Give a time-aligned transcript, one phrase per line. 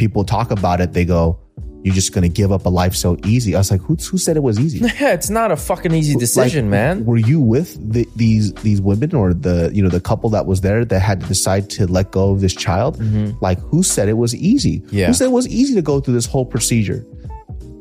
[0.00, 1.38] people talk about it, they go,
[1.84, 4.36] "You're just gonna give up a life so easy." I was like, "Who who said
[4.36, 7.04] it was easy?" Yeah, it's not a fucking easy decision, Like, man.
[7.04, 10.62] Were you with the, these these women or the you know the couple that was
[10.62, 12.92] there that had to decide to let go of this child?
[13.40, 14.80] Like, who said it was easy?
[14.80, 14.96] Mm-hmm.
[14.96, 15.06] Yeah.
[15.08, 17.06] Who said it was easy to go through this whole procedure?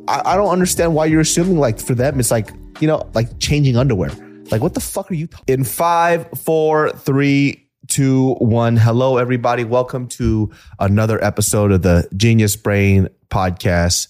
[0.07, 2.49] I, I don't understand why you're assuming like for them it's like
[2.81, 4.11] you know like changing underwear.
[4.51, 5.27] Like, what the fuck are you?
[5.27, 5.53] Talking?
[5.53, 8.77] In five, four, three, two, one.
[8.77, 9.63] Hello, everybody.
[9.63, 14.07] Welcome to another episode of the Genius Brain podcast.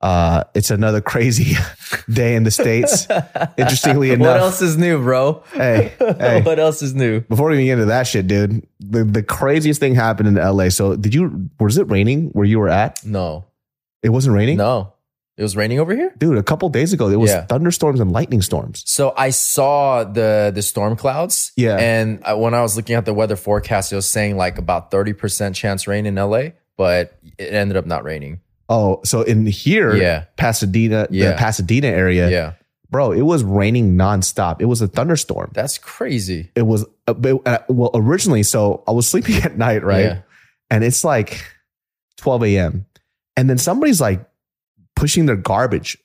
[0.00, 1.56] Uh, it's another crazy
[2.10, 3.08] day in the states.
[3.58, 5.42] Interestingly enough, What else is new, bro?
[5.52, 6.42] Hey, hey.
[6.42, 7.20] what else is new?
[7.22, 10.68] Before we even get into that shit, dude, the, the craziest thing happened in LA.
[10.68, 11.50] So, did you?
[11.58, 13.04] Was it raining where you were at?
[13.04, 13.46] No,
[14.02, 14.58] It wasn't raining.
[14.58, 14.94] no.
[15.38, 16.12] It was raining over here.
[16.18, 16.36] dude.
[16.36, 17.46] A couple days ago, it was Yeah.
[17.46, 18.82] thunderstorms and lightning storms.
[18.86, 21.52] So I saw the the storm clouds.
[21.56, 21.76] Yeah.
[21.78, 24.90] And I, when I was looking at the weather forecast, it was saying like about
[24.90, 28.40] thirty percent chance rain in LA, but it ended up not raining.
[28.68, 30.24] Oh, so in here, Yeah.
[30.36, 31.38] Pasadena, the Yeah.
[31.38, 32.52] Pasadena area, Yeah,
[32.90, 34.60] bro, it was raining nonstop.
[34.60, 35.52] It was a thunderstorm.
[35.54, 36.50] that's crazy.
[36.56, 36.84] It was
[37.20, 38.42] bit, uh, well originally.
[38.42, 40.04] So I was sleeping at night, right?
[40.04, 40.18] Yeah.
[40.68, 41.40] And it's like
[42.18, 42.86] 12 a.m.
[43.36, 44.20] And then somebody's like
[44.98, 45.96] pushing their garbage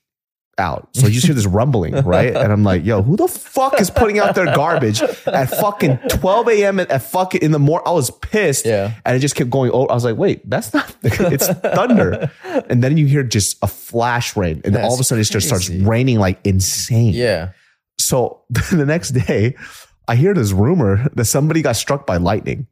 [0.58, 0.88] out.
[0.92, 2.34] So you just hear this rumbling, right?
[2.34, 6.48] And I'm like, yo, who the fuck is putting out their garbage at fucking 12
[6.48, 6.80] a.m.
[6.80, 7.84] at, fucking in the morning?
[7.86, 8.64] I was pissed.
[8.64, 8.94] Yeah.
[9.04, 9.90] And it just kept going over.
[9.90, 12.30] I was like, wait, that's not, it's thunder.
[12.70, 14.60] And then you hear just a flash rain.
[14.64, 17.14] And all of a sudden it just starts raining like insane.
[17.14, 17.50] Yeah.
[17.98, 19.56] So the next day,
[20.06, 22.66] I hear this rumor that somebody got struck by lightning.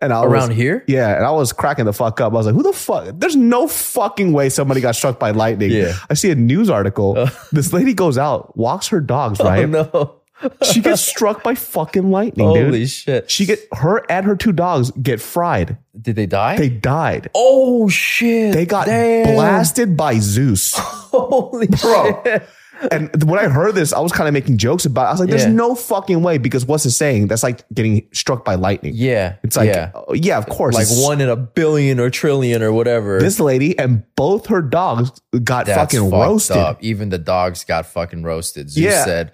[0.00, 0.84] And I Around was, here?
[0.86, 1.16] Yeah.
[1.16, 2.32] And I was cracking the fuck up.
[2.32, 3.14] I was like, who the fuck?
[3.18, 5.70] There's no fucking way somebody got struck by lightning.
[5.70, 5.94] Yeah.
[6.10, 7.16] I see a news article.
[7.18, 7.30] Uh.
[7.52, 9.64] This lady goes out, walks her dogs, oh, right?
[9.64, 10.16] Oh no.
[10.62, 12.90] She gets struck by fucking lightning, Holy dude.
[12.90, 13.30] shit.
[13.30, 15.78] She get her and her two dogs get fried.
[15.98, 16.58] Did they die?
[16.58, 17.30] They died.
[17.34, 18.52] oh shit.
[18.52, 19.34] They got Damn.
[19.34, 20.74] blasted by Zeus.
[20.76, 22.20] Holy Bro.
[22.24, 22.46] shit.
[22.90, 25.08] And when I heard this, I was kind of making jokes about it.
[25.08, 25.50] I was like, there's Yeah.
[25.52, 27.28] no fucking way because what's it saying?
[27.28, 28.92] That's like getting struck by lightning.
[28.94, 29.36] Yeah.
[29.42, 29.92] It's like, yeah.
[29.94, 30.74] oh, yeah, of course.
[30.74, 33.18] like It's- one in a billion or trillion or whatever.
[33.20, 35.10] This lady and both her dogs
[35.42, 36.56] got That's fucking roasted.
[36.58, 36.78] Up.
[36.82, 38.68] Even the dogs got fucking roasted.
[38.70, 39.04] Zeus Yeah.
[39.04, 39.32] said,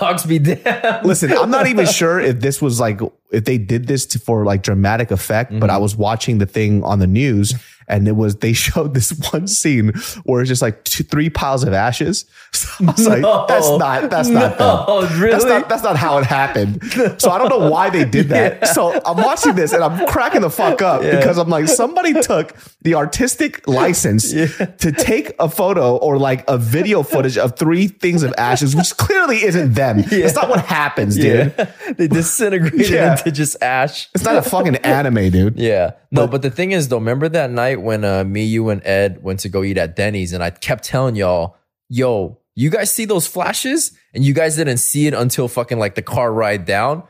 [0.00, 3.00] "Dogs be damned." Listen, I'm not even sure if this was like
[3.32, 5.82] if they did this to, for like dramatic effect, but I Mm-hmm.
[5.82, 7.54] was watching the thing on the news
[7.90, 9.92] and it was they showed this one scene
[10.24, 12.24] where it's just like two, three piles of ashes.
[12.52, 13.46] So I was like, No.
[13.46, 15.20] that's not that's not No, them.
[15.20, 15.32] really?
[15.32, 16.82] That's not that's not how it happened.
[17.20, 18.68] So I don't know why they did that.
[18.68, 22.54] So I'm watching this and I'm cracking the fuck up because I'm like, somebody took
[22.82, 28.22] the artistic license to take a photo or like a video footage of three things
[28.22, 30.02] of ashes, which clearly isn't them.
[30.10, 31.54] It's not what happens, dude.
[31.56, 31.72] Yeah.
[31.96, 33.16] they disintegrated Yeah.
[33.18, 34.08] into just ash.
[34.14, 35.58] It's not a fucking anime, dude.
[35.58, 35.92] Yeah.
[36.10, 39.22] No, but, the thing is though, remember that night when uh, me, you, and Ed
[39.22, 41.56] went to go eat at Denny's and I kept telling y'all,
[41.88, 43.92] yo, you guys see those flashes?
[44.12, 47.04] And you guys didn't see it until fucking like the car ride down.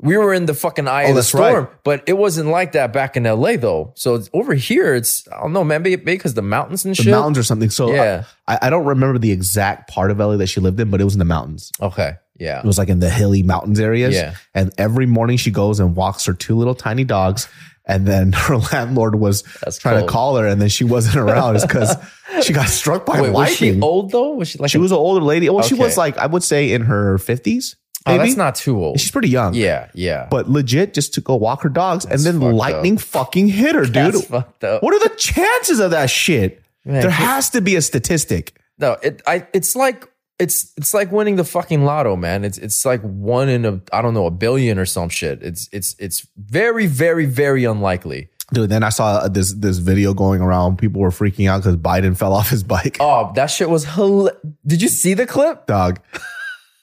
[0.00, 1.50] We were in the fucking eye Oh, of the that's right.
[1.50, 3.92] storm, but it wasn't like that back in LA though.
[3.96, 7.02] So it's, over here, it's, I don't know, man, maybe because the mountains and The
[7.02, 7.10] shit.
[7.10, 7.68] mountains or something.
[7.68, 8.24] So Yeah.
[8.46, 11.04] I, I don't remember the exact part of LA that she lived in, but it
[11.04, 11.72] was in the mountains.
[11.82, 12.12] Okay.
[12.38, 12.60] Yeah.
[12.60, 14.14] It was like in the hilly mountains areas.
[14.14, 14.36] Yeah.
[14.54, 17.48] And every morning she goes and walks her two little tiny dogs.
[17.88, 20.08] And then her landlord was That's trying cold.
[20.08, 21.96] to call her, and then she wasn't around because
[22.42, 23.74] she got struck by Wait, was lightning.
[23.76, 24.34] she old though?
[24.34, 25.48] Was she like, She a- was an older lady.
[25.48, 27.76] Well, she was like I would say in her fifties.
[28.06, 29.00] oh, that's not too old.
[29.00, 29.54] She's pretty young.
[29.54, 29.88] Yeah.
[29.94, 30.28] Yeah.
[30.30, 33.84] But legit, just to go walk her dogs, That's and then lightning fucking hit her,
[33.86, 34.14] dude.
[34.32, 34.54] Up.
[34.60, 36.62] What are the chances of that shit?
[36.84, 38.54] Man, there has to be a statistic.
[38.78, 40.07] No, it I it's like
[40.38, 42.44] it's it's like winning the fucking lotto, man.
[42.44, 45.42] It's it's like one in a I don't know a billion or some shit.
[45.42, 48.28] It's it's it's very very very unlikely.
[48.52, 50.78] Dude, then I saw this this video going around.
[50.78, 52.96] People were freaking out because Biden fell off his bike.
[53.00, 54.36] Oh, that shit was hila-
[54.66, 55.66] Did you see the clip?
[55.66, 56.00] Dog.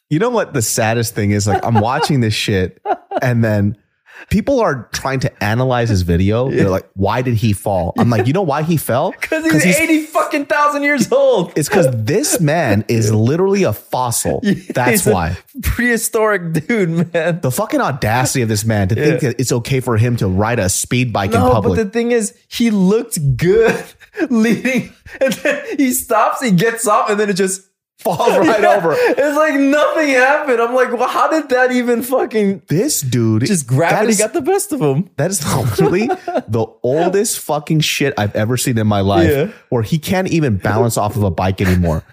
[0.10, 1.48] You know what the saddest thing is?
[1.48, 2.80] Like I'm watching this shit,
[3.22, 3.78] and then
[4.30, 6.50] people are trying to analyze his video.
[6.50, 9.14] They're like, "Why did he fall?" I'm like, "You know why he fell?
[9.22, 11.54] Because he's, eighty fucking thousand years old.
[11.56, 14.42] It's because this man is literally a fossil.
[14.74, 15.38] That's He's why.
[15.62, 17.42] prehistoric dude, man.
[17.42, 20.60] The fucking audacity of this man to think that it's okay for him to ride
[20.60, 21.76] a speed bike in public.
[21.78, 23.84] but the thing is, he looked good
[24.30, 27.62] leading, and then he stops, he gets off, and then it just
[28.00, 28.76] Falls right Yeah.
[28.76, 28.94] over.
[28.94, 30.60] It's like nothing happened.
[30.62, 34.42] I'm like, well, how did that even fucking This dude, just gravity is- got the
[34.42, 35.10] best of him?
[35.18, 36.08] That is literally
[36.48, 39.30] the oldest fucking shit I've ever seen in my life.
[39.32, 39.52] Yeah.
[39.70, 42.04] Where he can't even balance off of a bike anymore.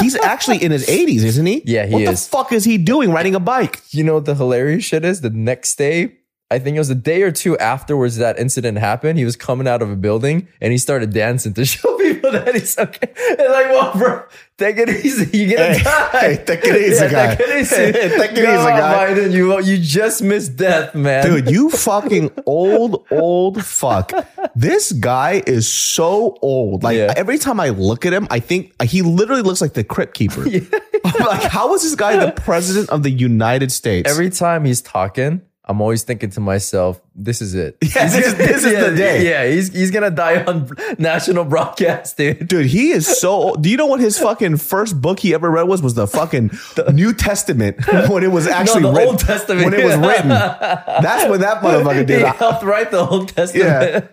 [0.00, 1.62] He's actually in his 80s, isn't he?
[1.66, 2.24] Yeah, he what is.
[2.24, 3.82] the fuck is he doing riding a bike?
[3.90, 5.20] You know what the hilarious shit is?
[5.20, 6.14] The next day,
[6.52, 9.18] I think it was a day or two afterwards that incident happened.
[9.18, 12.54] He was coming out of a building and he started dancing to show people that
[12.54, 13.12] he's okay.
[13.38, 14.22] And like, well, bro,
[14.58, 15.36] take it easy.
[15.38, 16.18] You're gonna Hey, die.
[16.36, 17.34] hey, take it easy, guy.
[17.34, 17.76] Take it easy.
[17.76, 19.08] Hey, take it easy, No, guy.
[19.14, 21.24] Biden, you, you just missed death, man.
[21.24, 24.12] Dude, you fucking old, old fuck.
[24.54, 26.82] This guy is so old.
[26.82, 27.14] Like Yeah.
[27.16, 30.44] every time I look at him, I think he literally looks like the crypt keeper.
[31.04, 34.08] I'm like, how is this guy the president of the United States?
[34.10, 37.76] Every time he's talking, I'm always thinking to myself, this is it.
[37.94, 39.24] Yeah, this- gonna- this is yeah, the day.
[39.30, 42.48] Yeah, he's, he's gonna die on national broadcast, dude.
[42.48, 43.62] Dude, he is so old.
[43.62, 45.80] Do you know what his fucking first book he ever read was?
[45.80, 46.50] Was the fucking
[46.92, 47.76] New Testament
[48.08, 49.08] when it was actually the written.
[49.10, 49.64] Old Testament.
[49.66, 50.28] When it was written.
[50.30, 53.64] That's when that motherfucker did He helped write the Old Testament.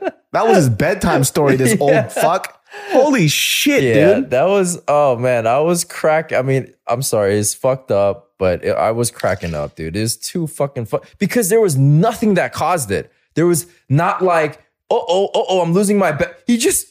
[0.01, 0.11] Yeah.
[0.31, 2.03] That was his bedtime story, this Yeah.
[2.03, 2.58] old fuck.
[2.91, 4.29] Holy shit, Yeah, dude.
[4.31, 6.31] that was oh man, I was crack.
[6.33, 9.95] I mean, I'm sorry, it's fucked up, but it, I was cracking up, dude.
[9.95, 13.11] It's too fucking fu- because there was nothing that caused it.
[13.35, 16.43] There was not like, oh oh oh oh, I'm losing my bet.
[16.47, 16.87] He just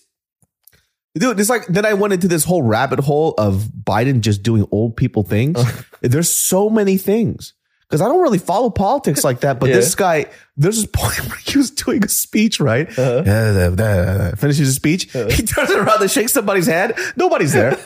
[1.15, 4.67] Dude, it's like then I went into this whole rabbit hole of Biden just doing
[4.71, 5.61] old people things.
[6.01, 7.55] There's so many things.
[7.89, 9.77] Because I don't really follow politics like that, but Yeah.
[9.77, 10.27] this guy,
[10.59, 12.88] there's this point where he was doing a speech, right?
[12.99, 13.23] Uh-huh.
[13.27, 15.05] Uh, uh, uh, finishes his speech.
[15.12, 16.95] He turns around to shake somebody's hand.
[17.17, 17.71] Nobody's there.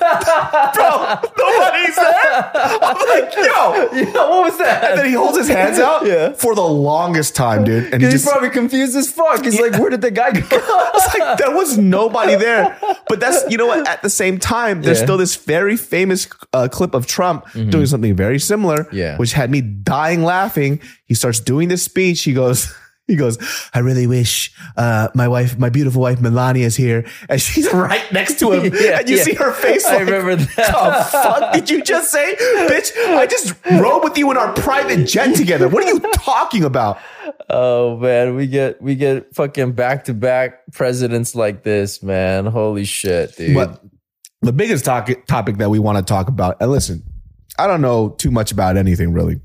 [0.74, 2.50] Bro, nobody's there.
[2.82, 3.88] I'm like, yo.
[3.92, 4.84] yeah, what was that?
[4.90, 6.32] And then he holds his hands out Yeah.
[6.32, 7.92] for the longest time, dude.
[7.92, 9.44] And He's just, probably confused as fuck.
[9.44, 10.40] He's like, where did the guy go?
[10.50, 12.78] It's like there was nobody there.
[13.08, 13.86] But that's you know what.
[13.86, 15.04] At the same time, there's Yeah.
[15.04, 19.16] still this very famous uh, clip of Trump doing something very similar, Yeah.
[19.18, 20.80] which had me dying laughing.
[21.12, 22.22] He starts doing this speech.
[22.22, 22.72] He goes.
[23.08, 23.36] He goes,
[23.74, 28.10] I really wish uh, my wife, my beautiful wife Melania is here, and she's right
[28.12, 29.22] next to him, Yeah, and you yeah.
[29.24, 29.84] see her face.
[29.84, 30.54] I like, remember that.
[30.56, 32.36] The fuck did you just say,
[32.70, 32.92] bitch?
[32.96, 35.68] I just rode with you in our private jet together.
[35.68, 37.00] What are you talking about?
[37.50, 42.46] Oh man, we get we get fucking back to back presidents like this, man.
[42.46, 43.56] Holy shit, dude.
[43.56, 43.82] But
[44.42, 47.02] the biggest topic that we want to talk about, and listen,
[47.58, 49.40] I don't know too much about anything really,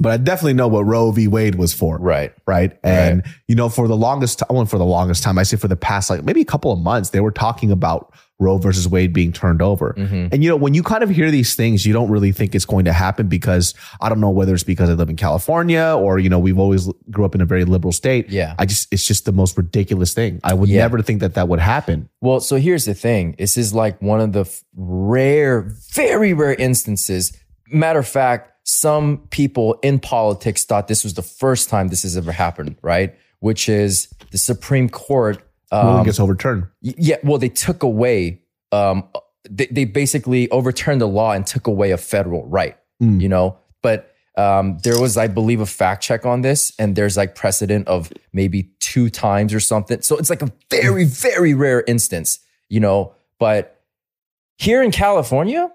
[0.00, 1.28] but I definitely know what Roe v.
[1.28, 1.98] Wade was for.
[1.98, 2.32] right.
[2.46, 2.76] Right.
[2.82, 5.68] And, you know, for the longest time, well, for the longest time, I say for
[5.68, 9.12] the past, like maybe a couple of months, they were talking about Roe versus Wade
[9.12, 9.94] being turned over.
[9.98, 10.28] Mm-hmm.
[10.32, 12.64] And, you know, when you kind of hear these things, you don't really think it's
[12.64, 16.18] going to happen because I don't know whether it's because I live in California or,
[16.18, 18.30] you know, we've always grew up in a very liberal state.
[18.30, 18.54] Yeah.
[18.58, 20.40] I just, it's just the most ridiculous thing.
[20.42, 20.80] I would Yeah.
[20.80, 22.08] never think that that would happen.
[22.22, 23.34] Well, so here's the thing.
[23.38, 25.60] This is like one of the rare,
[25.92, 27.36] very rare instances.
[27.70, 32.16] Matter of fact, some people in politics thought this was the first time this has
[32.16, 33.14] ever happened, right?
[33.40, 35.42] Which is the Supreme Court.
[35.72, 36.66] Ruling Um, gets overturned.
[36.80, 39.04] yeah, well, they took away, um,
[39.48, 43.20] they, they basically overturned the law and took away a federal right, Mm.
[43.20, 43.56] you know?
[43.82, 47.88] But um, there was, I believe, a fact check on this, and there's like precedent
[47.88, 50.00] of maybe two times or something.
[50.02, 53.14] So it's like a very, very rare instance, you know?
[53.38, 53.80] But
[54.58, 55.70] here in California,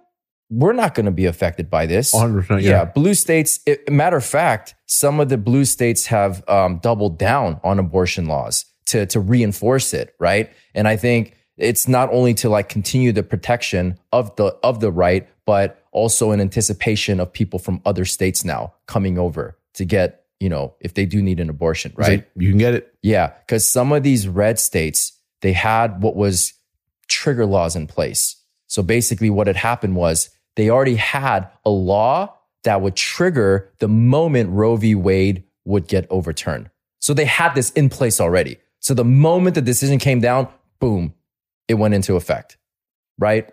[0.49, 2.13] we're not going to be affected by this.
[2.13, 2.61] 100%.
[2.61, 2.85] Yeah, Yeah.
[2.85, 3.59] blue states.
[3.65, 8.25] It, matter of fact, some of the blue states have um, doubled down on abortion
[8.27, 10.51] laws to to reinforce it, right?
[10.75, 14.91] And I think it's not only to like continue the protection of the of the
[14.91, 20.25] right, but also in anticipation of people from other states now coming over to get,
[20.39, 22.27] you know, if they do need an abortion, right?
[22.35, 22.93] you can get it.
[23.01, 26.53] Yeah, because some of these red states, they had what was
[27.07, 28.35] trigger laws in place.
[28.67, 32.33] So basically, what had happened was they already had a law
[32.63, 34.95] that would trigger the moment Roe v.
[34.95, 36.69] Wade would get overturned.
[36.99, 38.57] So they had this in place already.
[38.79, 40.47] So the moment the decision came down,
[40.79, 41.13] boom,
[41.67, 42.57] it went into effect,
[43.19, 43.47] right?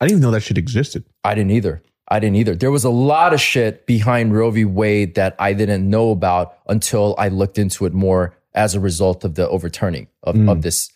[0.00, 1.04] I didn't even know that shit existed.
[1.24, 1.82] I didn't either.
[2.08, 2.54] I didn't either.
[2.54, 4.64] There was a lot of shit behind Roe v.
[4.64, 9.24] Wade that I didn't know about until I looked into it more as a result
[9.24, 10.50] of the overturning of, Mm.
[10.50, 10.90] of this.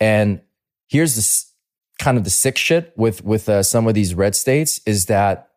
[0.00, 0.40] And
[0.88, 1.52] here's this
[1.98, 5.48] kind of the sick shit with with uh, some of these red states is that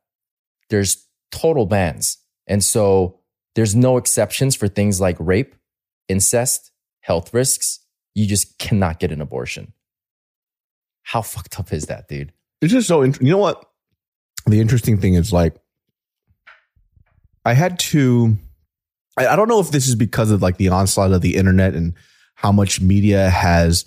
[0.70, 3.20] there's total bans, and so
[3.56, 5.56] there's no exceptions for things like rape,
[6.08, 7.79] incest, health risks.
[8.13, 9.74] You just cannot get an abortion.
[11.03, 12.34] How fucked up is that, dude?
[12.62, 13.63] It's just so, you know what?
[14.46, 15.56] The interesting thing is like,
[17.46, 18.38] I had to,
[19.17, 21.74] I, I don't know if this is because of like the onslaught of the internet
[21.75, 21.94] and
[22.36, 23.86] how much media has,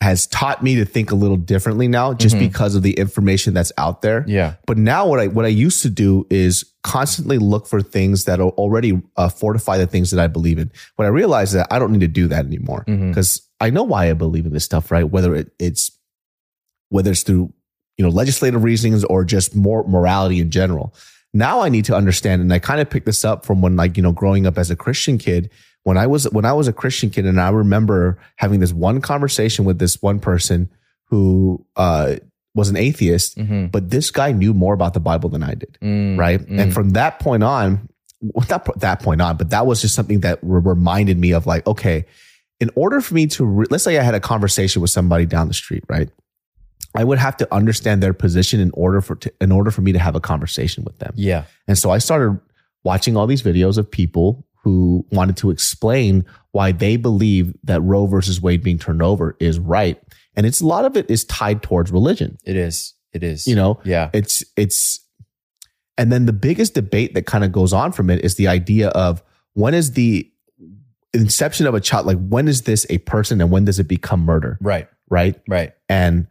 [0.00, 2.38] has taught me to think a little differently now just Mhm.
[2.38, 4.24] because of the information that's out there.
[4.28, 4.54] Yeah.
[4.66, 8.38] But now what I what I used to do is constantly look for things that
[8.40, 10.70] already uh, fortify the things that I believe in.
[10.96, 14.08] What I realized that I don't need to do that anymore because I know why
[14.08, 15.02] I believe in this stuff, right?
[15.10, 15.90] Whether it, it's
[16.90, 17.52] whether it's through
[17.96, 20.94] you know legislative reasons or just more morality in general.
[21.34, 23.96] Now I need to understand, and I kind of picked this up from when like
[23.96, 25.50] you know growing up as a Christian kid.
[25.88, 29.00] When I was when I was a Christian kid, and I remember having this one
[29.00, 30.68] conversation with this one person
[31.06, 32.16] who uh,
[32.54, 33.66] was an atheist, Mm-hmm.
[33.68, 36.40] but this guy knew more about the Bible than I did, right?
[36.46, 37.88] And from that point on,
[38.20, 41.46] well, not that point on, but that was just something that re- reminded me of
[41.46, 42.04] like, okay,
[42.60, 45.48] in order for me to, re- let's say I had a conversation with somebody down
[45.48, 46.10] the street, right?
[46.94, 49.92] I would have to understand their position in order for to, in order for me
[49.92, 51.12] to have a conversation with them.
[51.16, 51.44] Yeah.
[51.66, 52.38] And so I started
[52.84, 58.06] watching all these videos of people who wanted to explain why they believe that Roe
[58.06, 60.00] versus Wade being turned over is right.
[60.34, 62.38] And it's a lot of it is tied towards religion.
[62.44, 62.94] It is.
[63.12, 63.46] It is.
[63.46, 64.10] You know, Yeah.
[64.12, 65.00] it's it's
[65.96, 68.88] and then the biggest debate that kind of goes on from it is the idea
[68.90, 69.22] of
[69.54, 70.30] when is the
[71.14, 74.20] inception of a child like when is this a person and when does it become
[74.20, 74.88] murder Right.
[75.08, 75.72] right Right.
[75.88, 76.26] and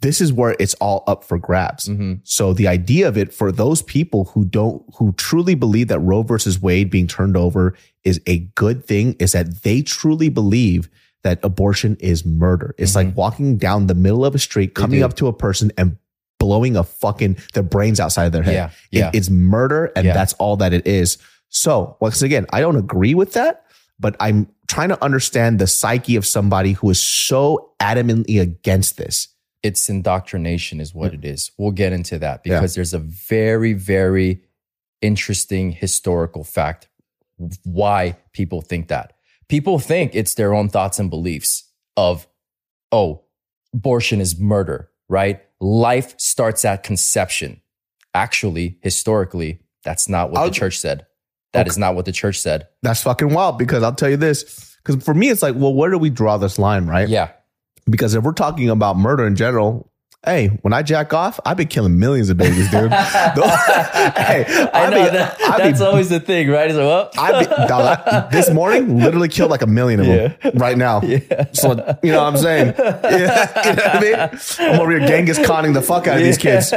[0.00, 2.14] this is where it's all up for grabs Mm-hmm.
[2.24, 6.22] so the idea of it for those people who don't who truly believe that Roe
[6.22, 10.88] versus Wade being turned over is a good thing is that they truly believe
[11.22, 12.74] that abortion is murder.
[12.78, 15.98] It's like walking down the middle of a street, coming up to a person and
[16.38, 18.70] blowing a fucking their brains outside of their head.
[18.90, 20.14] Yeah, It- it's murder and Yeah.
[20.14, 21.18] that's all that it is.
[21.50, 23.64] So once again, I don't agree with that,
[23.98, 29.28] but I'm trying to understand the psyche of somebody who is so adamantly against this.
[29.62, 31.16] It's indoctrination, is what mm.
[31.16, 31.50] it is.
[31.58, 32.54] We'll get into that Yeah.
[32.54, 34.42] because there's a very, very
[35.02, 36.88] interesting historical fact
[37.64, 39.14] why people think that.
[39.48, 41.64] People think it's their own thoughts and beliefs
[41.96, 42.26] of,
[42.92, 43.22] oh,
[43.74, 45.42] abortion is murder, right?
[45.60, 47.60] Life starts at conception.
[48.14, 51.06] Actually, historically, that's not what I'll- the church said.
[51.52, 52.68] That is not what the church said.
[52.82, 54.76] That's fucking wild because I'll tell you this.
[54.84, 57.08] Because for me, it's like, well, where do we draw this line, right?
[57.08, 57.30] Yeah.
[57.90, 59.90] Because if we're talking about murder in general,
[60.24, 62.90] hey, when I jack off, I've been killing millions of babies, dude.
[62.92, 64.44] hey,
[64.74, 66.70] I know be- that, I be- that's always the thing, right?
[66.70, 70.34] So, well, I be, dog, I- this morning literally killed like a million of them
[70.54, 71.00] right now.
[71.10, 71.46] Yeah.
[71.52, 71.70] So
[72.02, 72.74] you know what I'm saying?
[72.78, 74.40] Yeah, you know what I mean?
[74.74, 76.70] I'm over here Genghis conning the fuck out of these kids.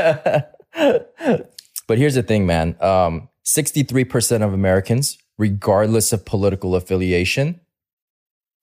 [1.87, 2.75] But here's the thing, man.
[2.81, 7.59] Um, 63% of Americans, regardless of political affiliation,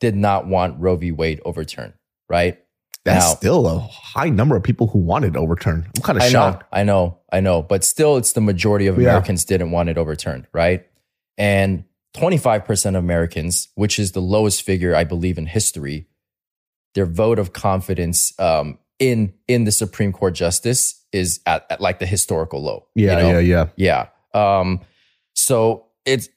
[0.01, 1.13] did not want Roe v.
[1.13, 1.93] Wade overturned,
[2.31, 2.59] right?
[3.05, 5.87] That's Now- still a high number of people who wanted overturned.
[5.97, 6.67] I'm kind of I know, shocked.
[6.73, 7.61] I know, I know.
[7.63, 9.09] But still, it's the majority of Yeah.
[9.09, 10.87] Americans didn't want it overturned, right?
[11.37, 11.85] And
[12.15, 16.07] 25% of Americans, which is the lowest figure, I believe, in history,
[16.95, 22.01] their vote of confidence um, in in the Supreme Court justice is at, at like
[22.01, 22.87] the historical low.
[22.95, 23.39] you Yeah, know?
[23.39, 24.07] yeah, yeah.
[24.35, 24.59] Yeah.
[24.59, 24.81] Um,
[25.35, 26.29] so it's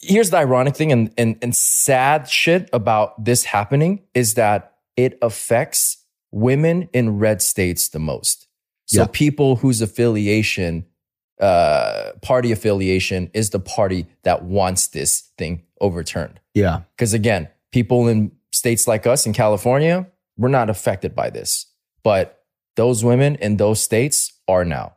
[0.00, 5.18] here's the ironic thing and, and and sad shit about this happening is that it
[5.22, 5.98] affects
[6.30, 8.46] women in red states the most.
[8.86, 9.06] So Yeah.
[9.12, 10.86] people whose affiliation,
[11.40, 16.40] uh, party affiliation is the party that wants this thing overturned.
[16.54, 16.80] Yeah.
[16.96, 20.06] Because again, people in states like us in California,
[20.36, 21.66] we're not affected by this.
[22.02, 22.42] But
[22.76, 24.96] those women in those states are now,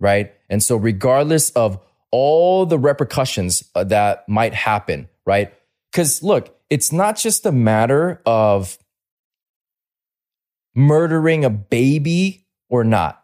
[0.00, 0.32] right?
[0.48, 1.78] And so, regardless of
[2.10, 5.52] all the repercussions uh, that might happen, right?
[5.90, 8.78] Because look, it's not just a matter of
[10.74, 13.22] murdering a baby or not.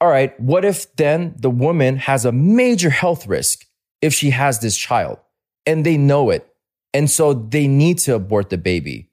[0.00, 3.64] All right, what if then the woman has a major health risk
[4.00, 5.18] if she has this child
[5.64, 6.48] and they know it?
[6.92, 9.10] And so they need to abort the baby,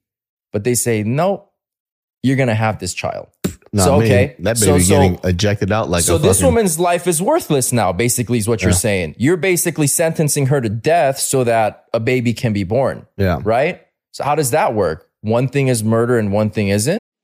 [0.51, 1.49] but they say, no,
[2.23, 3.27] you're going to have this child.
[3.71, 4.35] No, So, man, okay.
[4.39, 7.93] that baby so- getting ejected out like a so this woman's life is worthless now,
[7.93, 8.77] basically, is what you're Yeah.
[8.77, 9.15] saying.
[9.19, 13.39] You're basically sentencing her to death so that a baby can be born, Yeah.
[13.43, 13.81] right?
[14.11, 15.07] So how does that work?
[15.21, 16.98] One thing is murder and one thing isn't.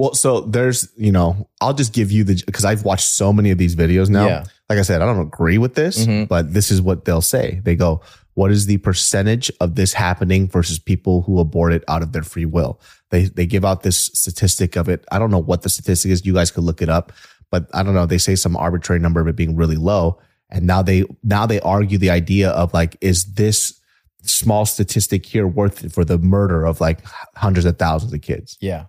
[0.00, 3.50] Well, so there's, you know, I'll just give you the because I've watched so many
[3.50, 4.26] of these videos now.
[4.26, 4.44] Yeah.
[4.70, 6.26] Like I said, I don't agree with this, Mhm.
[6.26, 7.60] but this is what they'll say.
[7.64, 8.00] They go,
[8.32, 12.22] "What is the percentage of this happening versus people who abort it out of their
[12.22, 15.04] free will?" They they give out this statistic of it.
[15.12, 16.24] I don't know what the statistic is.
[16.24, 17.12] You guys could look it up,
[17.50, 18.06] but I don't know.
[18.06, 21.60] They say some arbitrary number of it being really low, and now they now they
[21.60, 23.74] argue the idea of like, is this
[24.22, 27.00] small statistic here worth it for the murder of like
[27.36, 28.56] hundreds of thousands of kids?
[28.62, 28.84] Yeah.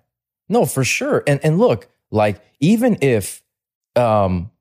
[0.52, 1.24] No, for sure.
[1.26, 3.42] And and look, like even if
[3.96, 4.52] um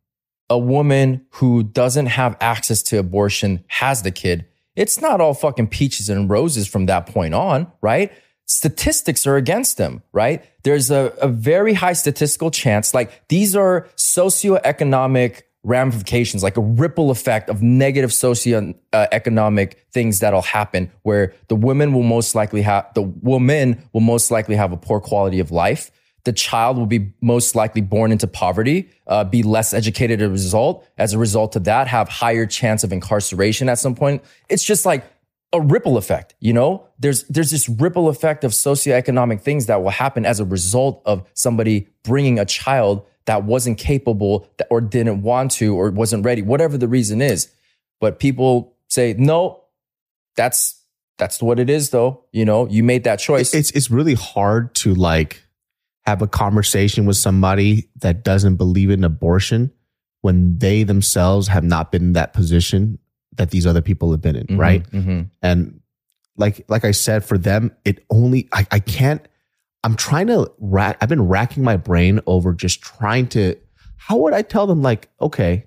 [0.49, 5.69] a woman who doesn't have access to abortion has the kid, It's not all fucking
[5.69, 8.13] peaches and roses from that point on, right?
[8.47, 10.45] Statistics are against them, right?
[10.63, 12.95] There's a, a very high statistical chance.
[12.95, 20.91] Like these are socioeconomic ramifications, like a ripple effect of negative socioeconomic things that'll happen
[21.03, 25.01] where the women will most likely have, the woman will most likely have a poor
[25.01, 25.91] quality of life.
[26.25, 30.31] The child will be most likely born into poverty, uh, be less educated as a
[30.31, 30.87] result.
[30.99, 34.23] As a result of that, have higher chance of incarceration at some point.
[34.49, 35.05] It's just like
[35.53, 36.87] a ripple effect, you know?
[36.99, 41.27] There's there's this ripple effect of socioeconomic things that will happen as a result of
[41.35, 46.43] somebody bringing a child that wasn't capable that, or didn't want to or wasn't ready,
[46.43, 47.49] whatever the reason is.
[48.01, 49.63] But people say, "No,
[50.37, 50.81] that's
[51.19, 53.55] that's what it is though." You know, you made that choice.
[53.55, 55.43] It's it's really hard to like
[56.07, 59.71] have a conversation with somebody that doesn't believe in abortion
[60.23, 62.99] when they themselves have not been in that position
[63.37, 64.91] that these other people have been in, Mhm, right?
[64.91, 65.31] mhm.
[65.43, 65.81] And
[66.37, 69.27] like like I said, for them, it only I, I can't.
[69.83, 70.99] I'm trying to rack.
[71.01, 73.57] I've been racking my brain over just trying to.
[73.97, 75.67] How would I tell them like, okay,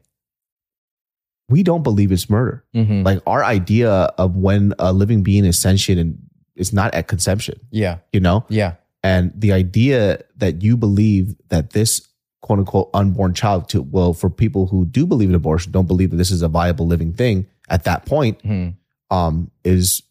[1.50, 2.64] we don't believe it's murder.
[2.76, 3.04] Mhm.
[3.06, 6.18] Like our idea of when a living being is sentient and
[6.56, 7.60] is not at conception.
[7.72, 7.98] Yeah.
[8.12, 8.46] You know.
[8.50, 8.76] Yeah.
[9.04, 12.08] And the idea that you believe that this
[12.42, 16.12] quote unquote unborn child to well for people who do believe in abortion don't believe
[16.12, 18.76] that this is a viable living thing at that point Mhm.
[19.12, 20.02] um, is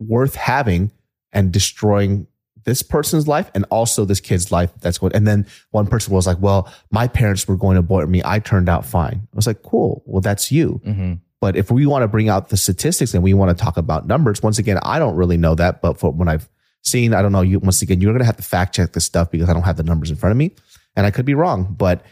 [0.00, 0.90] worth having
[1.32, 2.26] and destroying
[2.64, 6.26] this person's life and also this kid's life that's going and then one person was
[6.26, 8.22] like well my parents were going to abort me.
[8.24, 9.26] I turned out fine.
[9.32, 10.02] I was like cool.
[10.06, 10.80] Well that's you.
[10.86, 11.20] Mhm.
[11.40, 14.06] but if we want to bring out the statistics and we want to talk about
[14.06, 16.48] numbers once again i don't really know that but for when i've
[16.82, 17.42] seen i don't know.
[17.42, 19.62] You once again you're going to have to fact check this stuff because i don't
[19.64, 20.52] have the numbers in front of me
[20.96, 22.04] and i could be wrong but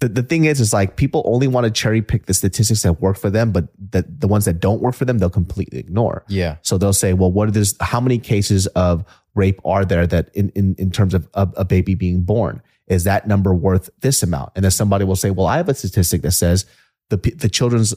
[0.00, 3.00] the, the thing is, is like people only want to cherry pick the statistics that
[3.00, 6.24] work for them, but the, the ones that don't work for them, they'll completely ignore.
[6.28, 6.56] Yeah.
[6.62, 10.34] So they'll say, well, what are this, how many cases of rape are there that
[10.34, 12.62] in, in, in terms of a, a baby being born?
[12.86, 14.52] Is that number worth this amount?
[14.56, 16.64] And then somebody will say, well, I have a statistic that says
[17.10, 17.94] the, the children's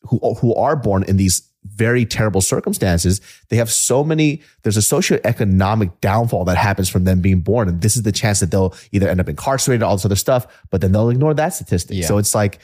[0.00, 4.80] who, who are born in these very terrible circumstances, they have so many, there's a
[4.80, 7.68] socioeconomic downfall that happens from them being born.
[7.68, 10.46] And this is the chance that they'll either end up incarcerated, all this other stuff,
[10.70, 11.96] but then they'll ignore that statistic.
[11.96, 12.06] Yeah.
[12.06, 12.58] So it's like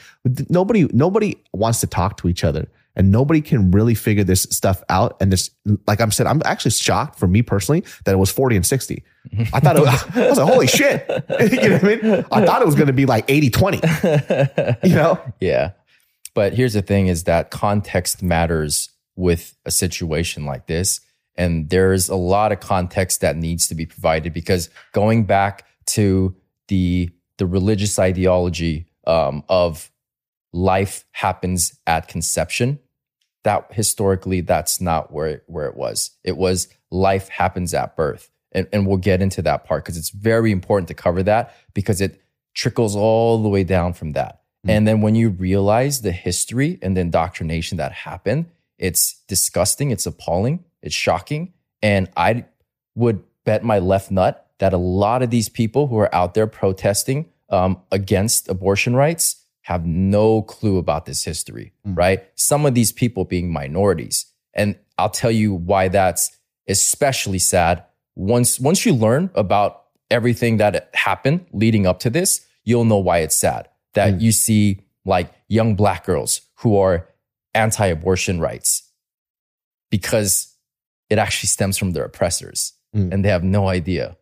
[0.49, 4.83] nobody, nobody wants to talk to each other and nobody can really figure this stuff
[4.89, 5.17] out.
[5.21, 5.49] And this,
[5.87, 9.03] like I'm said, I'm actually shocked for me personally that it was 40 and 60.
[9.53, 11.05] I thought it was, I was like, holy shit.
[11.39, 12.25] you know what I mean?
[12.31, 13.77] I thought it was going to be like 80, 20,
[14.87, 15.19] you know?
[15.39, 15.71] Yeah.
[16.33, 21.01] But here's the thing is that context matters with a situation like this.
[21.35, 26.35] And there's a lot of context that needs to be provided because going back to
[26.67, 29.89] the the religious ideology um, of
[30.53, 32.77] life happens at conception,
[33.43, 36.11] that historically that's not where it, where it was.
[36.23, 40.11] It was life happens at birth, and, and we'll get into that part because it's
[40.11, 42.21] very important to cover that because it
[42.53, 44.40] trickles all the way down from that.
[44.67, 48.45] And then when you realize the history and the indoctrination that happened,
[48.77, 51.53] it's disgusting, it's appalling, it's shocking.
[51.81, 52.45] And I
[52.95, 56.47] would bet my left nut that a lot of these people who are out there
[56.47, 62.23] protesting um, against abortion rights have no clue about this history, right?
[62.35, 64.25] Some of these people being minorities.
[64.53, 67.83] And I'll tell you why that's especially sad.
[68.15, 73.19] Once, once you learn about everything that happened leading up to this, you'll know why
[73.19, 77.07] it's sad that you see like young black girls who are
[77.53, 78.83] anti-abortion rights
[79.89, 80.55] because
[81.09, 83.13] it actually stems from their oppressors Mm.
[83.13, 84.17] and they have no idea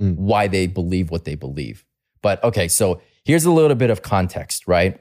[0.00, 0.16] Mm.
[0.16, 1.84] why they believe what they believe.
[2.22, 5.00] But okay, so here's a little bit of context, right?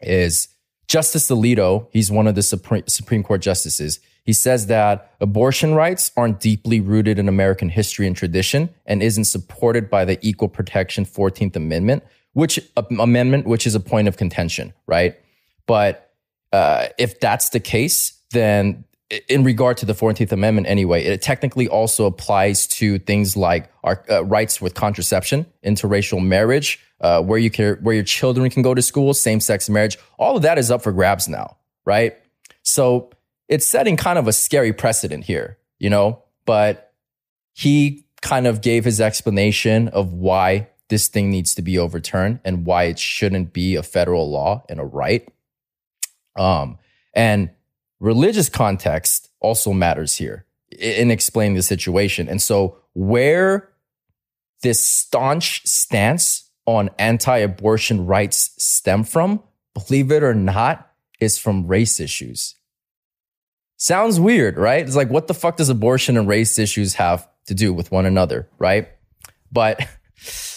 [0.00, 0.48] Is
[0.88, 4.00] Justice Alito, he's one of the Supreme, Supreme Court justices.
[4.24, 9.24] He says that abortion rights aren't deeply rooted in American history and tradition and isn't
[9.24, 14.16] supported by the Equal Protection 14th Amendment, which uh, amendment, which is a point of
[14.16, 15.16] contention, right?
[15.66, 16.12] But
[16.52, 18.84] uh, if that's the case, then
[19.28, 24.04] in regard to the 14th Amendment anyway, it technically also applies to things like our
[24.10, 28.74] uh, rights with contraception, interracial marriage, uh, where you can, where your children can go
[28.74, 29.98] to school, same sex marriage.
[30.18, 32.16] All of that is up for grabs now, right?
[32.62, 33.10] So
[33.48, 36.94] it's setting kind of a scary precedent here, you know, but
[37.52, 42.66] he kind of gave his explanation of why this thing needs to be overturned and
[42.66, 45.26] why it shouldn't be a federal law and a right.
[46.36, 46.76] Um,
[47.14, 47.48] and
[47.98, 52.28] religious context also matters here in explaining the situation.
[52.28, 53.70] And so where
[54.60, 62.00] this staunch stance on anti-abortion rights stem from, believe it or not, is from race
[62.00, 62.54] issues.
[63.78, 64.84] Sounds weird, right?
[64.84, 68.04] It's like, what the fuck does abortion and race issues have to do with one
[68.04, 68.90] another, right?
[69.50, 69.80] But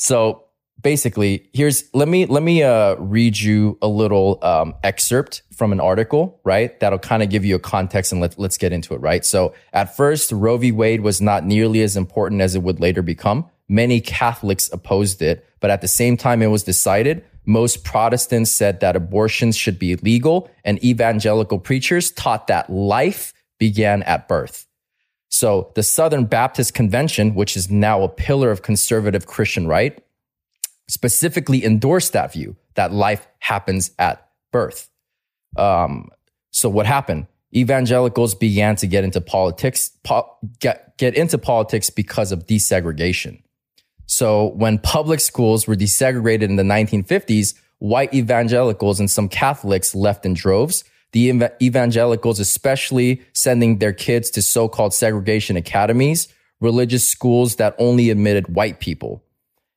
[0.00, 0.44] so
[0.80, 5.80] basically, here's let me let me uh, read you a little um, excerpt from an
[5.80, 6.78] article, right?
[6.80, 9.24] That'll kind of give you a context, and let, let's get into it, right?
[9.24, 10.72] So at first, Roe v.
[10.72, 13.46] Wade was not nearly as important as it would later become.
[13.68, 17.22] Many Catholics opposed it, but at the same time, it was decided.
[17.44, 24.02] Most Protestants said that abortions should be legal, and evangelical preachers taught that life began
[24.04, 24.66] at birth.
[25.30, 30.02] So the Southern Baptist Convention, which is now a pillar of conservative Christian right,
[30.88, 34.90] specifically endorsed that view that life happens at birth.
[35.56, 36.10] Um,
[36.50, 37.26] so what happened?
[37.54, 43.42] Evangelicals began to get into politics, po- get, get into politics because of desegregation.
[44.06, 50.24] So when public schools were desegregated in the 1950s, white evangelicals and some Catholics left
[50.24, 50.84] in droves.
[51.12, 56.28] The ev- evangelicals, especially sending their kids to so-called segregation academies,
[56.60, 59.22] religious schools that only admitted white people.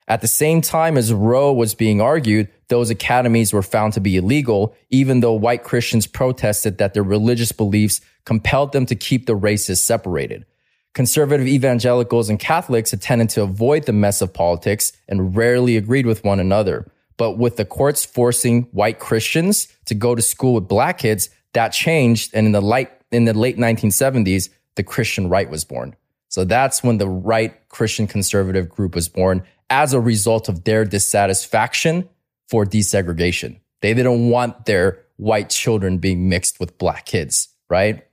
[0.07, 4.17] At the same time as Roe was being argued, those academies were found to be
[4.17, 9.35] illegal, even though white Christians protested that their religious beliefs compelled them to keep the
[9.35, 10.45] races separated.
[10.93, 16.05] Conservative evangelicals and Catholics had tended to avoid the mess of politics and rarely agreed
[16.05, 16.91] with one another.
[17.17, 21.69] But with the courts forcing white Christians to go to school with black kids, that
[21.69, 22.31] changed.
[22.33, 25.95] And in the light, in the late 1970s, the Christian right was born.
[26.29, 30.83] So that's when the right Christian conservative group was born as a result of their
[30.85, 32.09] dissatisfaction
[32.49, 33.59] for desegregation.
[33.81, 38.05] They didn't want their white children being mixed with black kids, right?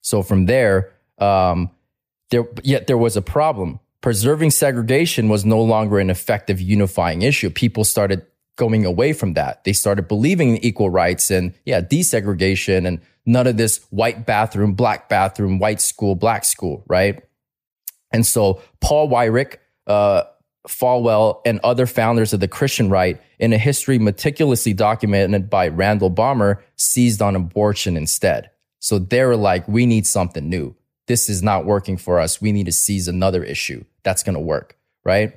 [0.00, 1.70] So from there, um,
[2.30, 3.80] there, yet there was a problem.
[4.06, 7.50] Preserving segregation was no longer an effective unifying issue.
[7.50, 9.64] People started going away from that.
[9.64, 14.74] They started believing in equal rights and yeah, desegregation and none of this white bathroom,
[14.74, 17.20] black bathroom, white school, black school, right?
[18.12, 19.56] And so Paul Weyrich,
[19.88, 20.22] uh,
[20.68, 26.10] Falwell, and other founders of the Christian right in a history meticulously documented by Randall
[26.10, 28.50] Balmer seized on abortion instead.
[28.78, 30.76] So they were like, we need something new.
[31.08, 32.40] This is not working for us.
[32.40, 35.34] We need to seize another issue that's going to work, right?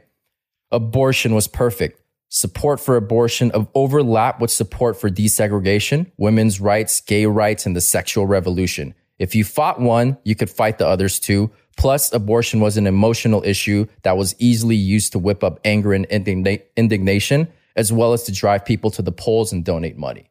[0.72, 2.00] Abortion was perfect.
[2.30, 7.82] Support for abortion of overlap with support for desegregation, women's rights, gay rights, and the
[7.82, 8.94] sexual revolution.
[9.18, 11.50] If you fought one, you could fight the others too.
[11.78, 16.08] Plus, abortion was an emotional issue that was easily used to whip up anger and
[16.10, 20.30] indigna- indignation, as well as to drive people to the polls and donate money.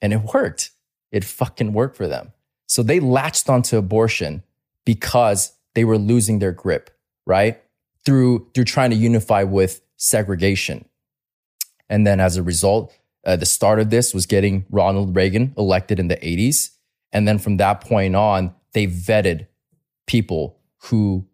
[0.00, 0.70] And it worked.
[1.10, 2.32] It fucking worked for them.
[2.66, 4.44] So they latched onto abortion
[4.84, 6.90] because they were losing their grip,
[7.28, 7.62] right?
[8.04, 10.86] Through, through trying to unify with segregation.
[11.88, 12.92] And then as a result,
[13.24, 16.70] uh, the start of this was getting Ronald Reagan elected in the 80s.
[17.12, 19.46] And then from that point on, they vetted
[20.06, 21.26] people who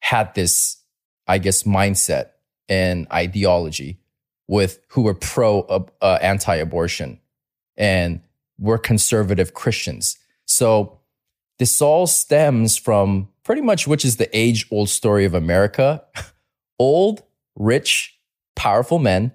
[0.00, 0.82] had this,
[1.26, 2.30] I guess, mindset
[2.68, 4.00] and ideology
[4.48, 7.20] with who were pro uh, uh, anti-abortion
[7.76, 8.20] and
[8.58, 10.18] were conservative Christians.
[10.46, 10.98] So
[11.58, 16.02] this all stems from pretty much which is the age old story of America.
[16.78, 17.22] old,
[17.56, 18.18] rich,
[18.54, 19.32] powerful men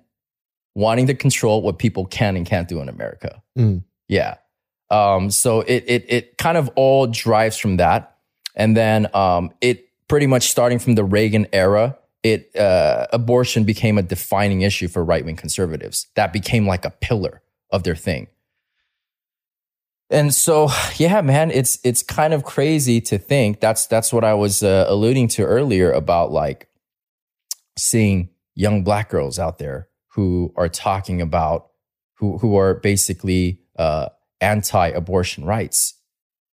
[0.76, 3.42] wanting to control what people can and can't do in America.
[3.58, 3.84] Mm.
[4.08, 4.36] Yeah.
[4.90, 8.18] Um, so it, it, it kind of all drives from that.
[8.56, 13.98] And then, um, it pretty much starting from the Reagan era, it, uh, abortion became
[13.98, 16.08] a defining issue for right wing conservatives.
[16.16, 18.28] That became like a pillar of their thing.
[20.12, 24.34] And so, yeah, man, it's, it's kind of crazy to think that's, that's what I
[24.34, 26.68] was uh, alluding to earlier about like
[27.78, 31.70] seeing young black girls out there who are talking about,
[32.16, 34.10] who, who are basically, uh,
[34.42, 35.96] anti-abortion rights.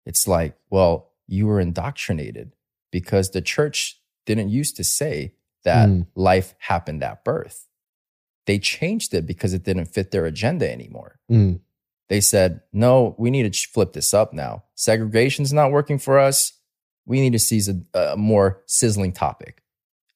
[0.07, 2.53] It's like, well, you were indoctrinated
[2.93, 6.07] because the church didn't used to say that Mm.
[6.15, 7.67] life happened at birth.
[8.47, 11.19] They changed it because it didn't fit their agenda anymore.
[11.31, 11.61] Mm.
[12.09, 14.65] They said, no, we need to flip this up now.
[14.75, 16.53] Segregation's not working for us.
[17.07, 19.63] We need to seize a, a more sizzling topic.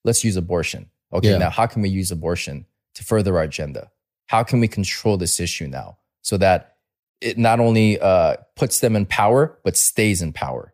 [0.05, 0.91] Let's use abortion.
[1.13, 1.39] Okay, Yeah.
[1.39, 3.91] now how can we use abortion to further our agenda?
[4.27, 6.77] How can we control this issue now so that
[7.21, 10.73] it not only uh, puts them in power, but stays in power?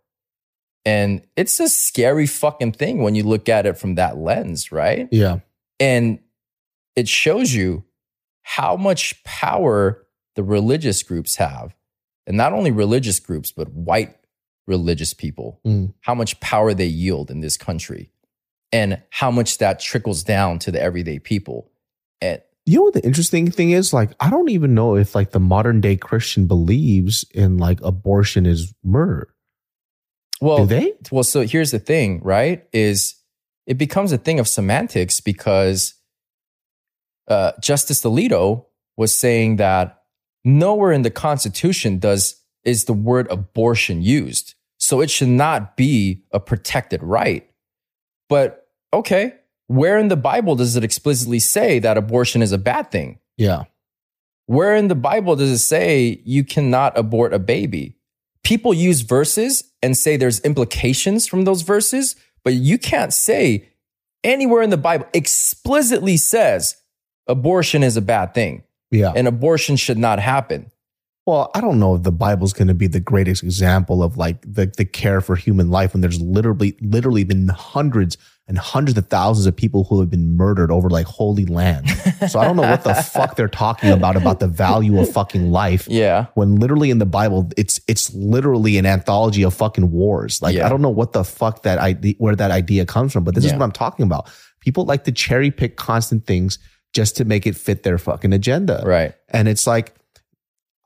[0.85, 5.09] And it's a scary fucking thing when you look at it from that lens, right?
[5.11, 5.41] Yeah.
[5.81, 6.21] And
[6.97, 7.85] it shows you
[8.43, 11.75] how much power the religious groups have.
[12.27, 14.15] And not only religious groups, but white
[14.67, 15.95] religious people, Mm.
[16.01, 18.11] how much power they yield in this country
[18.71, 21.71] and how much that trickles down to the everyday people.
[22.21, 23.95] And You know what the interesting thing is?
[23.95, 28.45] Like, I don't even know if like the modern day Christian believes in like abortion
[28.45, 29.35] is murder.
[30.43, 30.93] Well, Do they?
[31.11, 32.67] Well, so here's the thing, right?
[32.75, 33.15] Is
[33.67, 35.95] it becomes a thing of semantics because
[37.27, 38.67] uh, Justice Alito
[38.99, 39.98] was saying that
[40.49, 46.23] nowhere in the Constitution does is the word abortion used, so it should not be
[46.33, 47.49] a protected right.
[48.29, 49.35] But okay,
[49.67, 53.19] where in the Bible does it explicitly say that abortion is a bad thing?
[53.37, 53.65] Yeah.
[54.47, 57.97] Where in the Bible does it say you cannot abort a baby?
[58.43, 63.69] People use verses and say there's implications from those verses, but you can't say
[64.25, 66.77] anywhere in the Bible explicitly says
[67.27, 69.13] abortion is a bad thing Yeah.
[69.15, 70.71] and abortion should not happen.
[71.27, 74.41] Well, I don't know if the Bible's going to be the greatest example of like
[74.41, 79.09] the, the care for human life when there's literally, literally been hundreds and hundreds of
[79.09, 81.87] thousands of people who have been murdered over like holy land.
[82.31, 85.51] So I don't know what the fuck they're talking about, about the value of fucking
[85.53, 85.87] life.
[85.87, 86.29] Yeah.
[86.33, 90.41] When literally in the Bible, it's, it's literally an anthology of fucking wars.
[90.41, 90.65] Like, Yeah.
[90.65, 93.45] I don't know what the fuck that idea, where that idea comes from, but this
[93.45, 94.31] is what I'm talking about.
[94.61, 96.59] People like to cherry pick constant things
[96.95, 98.83] just to make it fit their fucking agenda.
[98.85, 99.15] Right.
[99.29, 99.95] And it's like,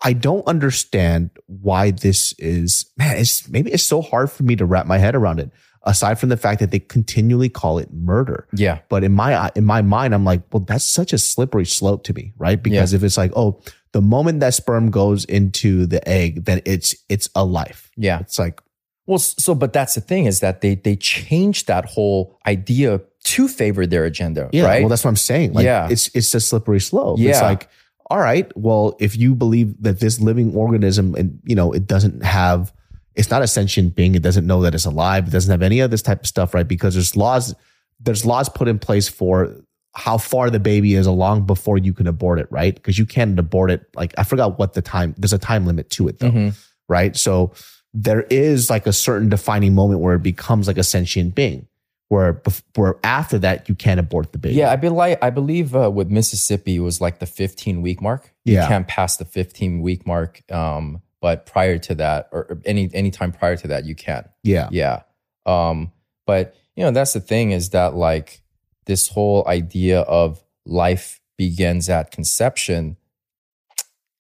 [0.05, 4.65] I don't understand why this is, man, it's maybe it's so hard for me to
[4.67, 5.51] wrap my head around it.
[5.85, 8.47] Aside from the fact that they continually call it murder.
[8.55, 8.79] Yeah.
[8.89, 12.15] But in my in my mind, I'm like, well, that's such a slippery slope to
[12.15, 12.63] me, right?
[12.63, 13.61] Because if it's like, oh,
[13.93, 17.91] the moment that sperm goes into the egg, then it's it's a life.
[17.97, 18.21] Yeah.
[18.21, 18.61] It's like,
[19.07, 23.49] Well, so but that's the thing is that they they changed that whole idea to
[23.49, 24.83] favor their agenda, yeah, right?
[24.83, 25.53] well, that's what I'm saying.
[25.53, 25.89] Like, Yeah.
[25.91, 27.19] it's it's a slippery slope.
[27.19, 27.31] Yeah.
[27.31, 27.69] It's like,
[28.11, 32.25] all right, well, if you believe that this living organism and you know it doesn't
[32.25, 32.73] have,
[33.15, 35.81] it's not a sentient being, it doesn't know that it's alive, it doesn't have any
[35.81, 36.67] of this type of stuff, right?
[36.67, 37.55] Because there's laws,
[38.01, 39.55] there's laws put in place for
[39.95, 42.75] how far the baby is along before you can abort it, right?
[42.75, 43.85] Because you can't abort it.
[43.95, 45.15] Like I forgot what the time.
[45.19, 46.55] There's a time limit to it though, Mhm.
[46.89, 47.15] right?
[47.17, 47.53] So
[47.95, 51.67] there is like a certain defining moment where it becomes like a sentient being.
[52.13, 52.43] Where,
[52.75, 54.57] where after that you can't abort the baby.
[54.57, 58.03] Yeah, I be like, I believe uh, with Mississippi it was like the 15 week
[58.03, 58.35] mark.
[58.45, 58.61] Yeah.
[58.61, 60.43] You can't pass the 15 week mark.
[60.53, 64.29] Um, but prior to that, or or any any time prior to that, you can.
[64.43, 64.69] Yeah.
[64.71, 65.05] Yeah.
[65.47, 65.91] Um,
[66.27, 68.43] but you know, that's the thing is that like
[68.85, 72.99] this whole idea of life begins at conception.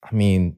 [0.03, 0.57] I mean,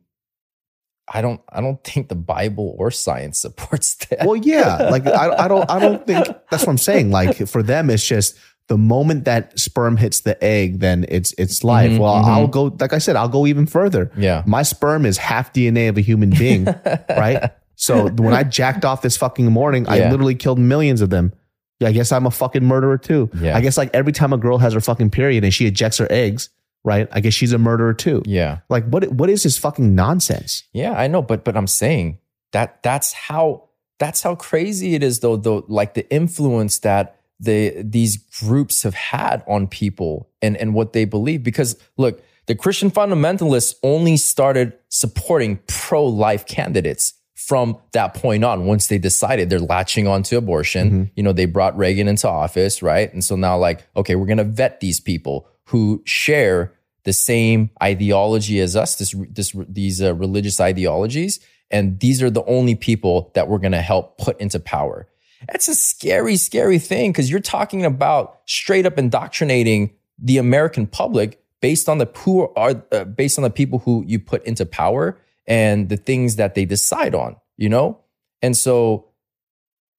[1.13, 4.27] I don't I don't think the Bible or science supports that.
[4.27, 4.89] Well, yeah.
[4.91, 7.11] Like I, I don't I don't think that's what I'm saying.
[7.11, 8.37] Like for them, it's just
[8.69, 11.91] the moment that sperm hits the egg, then it's it's life.
[11.93, 12.25] Mhm, well, mhm.
[12.29, 14.11] I'll go like I said, I'll go even further.
[14.17, 14.43] Yeah.
[14.47, 16.65] My sperm is half DNA of a human being,
[17.11, 17.51] right?
[17.77, 21.33] So when I jacked off this fucking morning, I literally killed millions of them.
[21.81, 23.29] Yeah, I guess I'm a fucking murderer too.
[23.39, 23.57] Yeah.
[23.57, 26.07] I guess like every time a girl has her fucking period and she ejects her
[26.09, 26.49] eggs,
[26.85, 27.09] right?
[27.11, 28.23] I guess she's a murderer too.
[28.27, 28.59] Yeah.
[28.69, 30.65] Like what what is this fucking nonsense?
[30.73, 32.19] Yeah, I know, but but I'm saying
[32.53, 33.69] that that's how
[33.99, 38.95] that's how crazy it is though though like the influence that the these groups have
[38.95, 44.75] had on people and and what they believe because look, the Christian fundamentalists only started
[44.89, 51.05] supporting pro-life candidates from that point on once they decided they're latching onto abortion mm-hmm.
[51.17, 54.39] you know they brought reagan into office right and so now like okay we're going
[54.39, 56.73] to vet these people who share
[57.05, 61.41] the same ideology as us this this these uh, religious ideologies.
[61.71, 65.09] And these are the only people that we're going to help put into power.
[65.51, 71.43] That's a scary scary thing because you're talking about straight up indoctrinating the american public
[71.61, 75.19] based on the who are uh, based on the people who you put into power
[75.47, 78.01] and the things that they decide on you know?
[78.43, 79.07] And so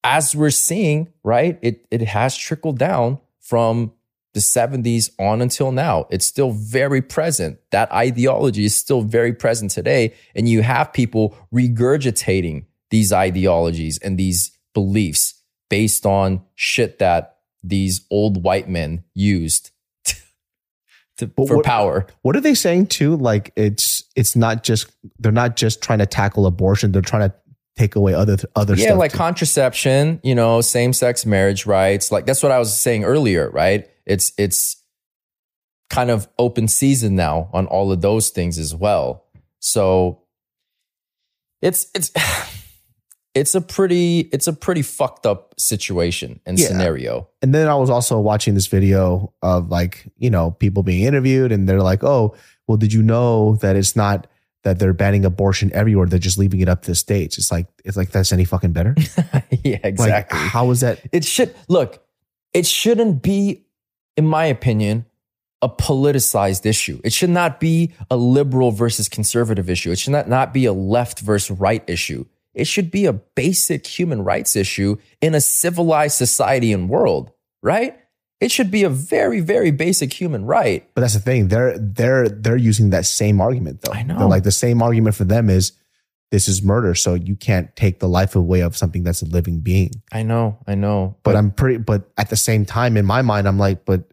[0.04, 3.92] as we're seeing right it it has trickled down from
[4.36, 6.08] the 70s on until now.
[6.12, 7.58] It's still very present.
[7.72, 14.18] That ideology is still very present today and you have people regurgitating these ideologies and
[14.20, 19.72] these beliefs based on shit that these old white men used
[21.18, 22.06] to, for what- power.
[22.22, 23.16] What are they saying too?
[23.16, 27.36] Like it's it's not just they're not just trying to tackle abortion; they're trying to
[27.78, 29.18] take away other other yeah like too.
[29.18, 32.12] contraception you know same-sex marriage rights.
[32.12, 34.82] Like that's what i was saying earlier right it's it's
[35.90, 39.26] kind of open season now on all of those things as well
[39.60, 40.22] so
[41.62, 42.12] it's it's
[43.36, 46.68] it's a pretty it's a pretty fucked up situation and Yeah.
[46.68, 51.04] scenario and then I was also watching this video of like you know people being
[51.04, 52.36] interviewed, and they're like, "Oh,
[52.68, 54.26] well, did you know that it's not
[54.64, 56.08] that they're banning abortion everywhere?
[56.08, 58.72] They're just leaving it up to the states." It's like it's like that's any fucking
[58.74, 58.96] better.
[59.64, 61.02] yeah Like, exactly how is that?
[61.12, 62.04] it should look
[62.54, 63.65] it shouldn't be
[64.18, 65.06] in my opinion
[65.62, 67.02] a politicized issue.
[67.04, 69.92] It should not be a liberal versus conservative issue.
[69.92, 72.26] It should not, not be a left versus right issue.
[72.54, 77.32] It should be a basic human rights issue in a civilized society and world,
[77.64, 77.98] right?
[78.40, 80.88] It should be a very, very basic human right.
[80.94, 81.48] But that's the thing.
[81.48, 83.94] They're they're they're using that same argument though.
[83.94, 84.20] I know.
[84.20, 85.72] They're like the same argument for them is
[86.32, 89.60] this is murder, so you can't take the life away of something that's a living
[89.60, 89.92] being.
[90.12, 91.16] I know, I know.
[91.24, 94.04] But I'm pretty but at the same time in my mind I'm like, but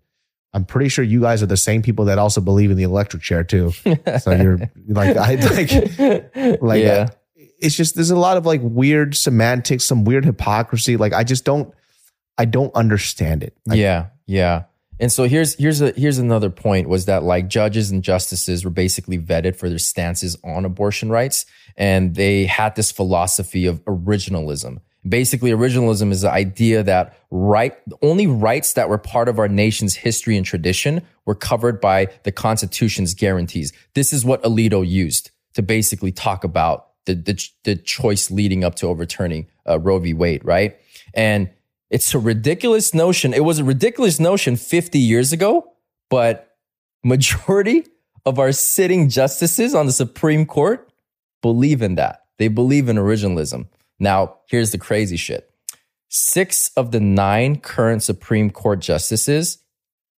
[0.55, 3.23] I'm pretty sure you guys are the same people that also believe in the electric
[3.23, 3.71] chair too.
[3.73, 4.59] so you're
[4.89, 5.73] like I like
[6.63, 7.09] like Yeah.
[7.35, 10.97] it's just there's a lot of like weird semantics, some weird hypocrisy.
[10.99, 11.73] Like I just don't
[12.39, 13.57] I don't understand it.
[13.67, 14.65] Like, yeah, yeah.
[15.01, 18.71] And so here's here's a here's another point was that like judges and justices were
[18.71, 24.81] basically vetted for their stances on abortion rights and they had this philosophy of originalism.
[25.09, 29.97] Basically originalism is the idea that right only rights that were part of our nation's
[29.97, 33.73] history and tradition were covered by the constitution's guarantees.
[33.95, 38.77] This is what Alito used to basically talk about the the, the choice leading up
[38.77, 40.15] to overturning uh, Roe v.
[40.15, 40.77] Wade, right?
[41.15, 41.51] And
[41.93, 43.35] it's a ridiculous notion.
[43.35, 45.73] It was a ridiculous notion 50 years ago,
[46.09, 46.57] but
[47.05, 47.85] majority
[48.25, 50.91] of our sitting justices on the Supreme Court
[51.43, 52.25] believe in that.
[52.39, 53.67] They believe in originalism.
[54.01, 55.51] Now, here's the crazy shit.
[56.09, 59.59] Six of the nine current Supreme Court justices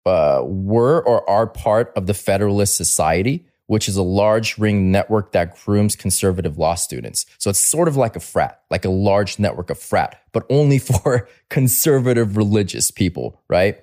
[0.06, 5.32] uh, were or are part of the Federalist Society, which is a large ring network
[5.32, 7.26] that grooms conservative law students.
[7.38, 10.78] So it's sort of like a frat, like a large network of frat, but only
[10.90, 13.80] for conservative religious people, right?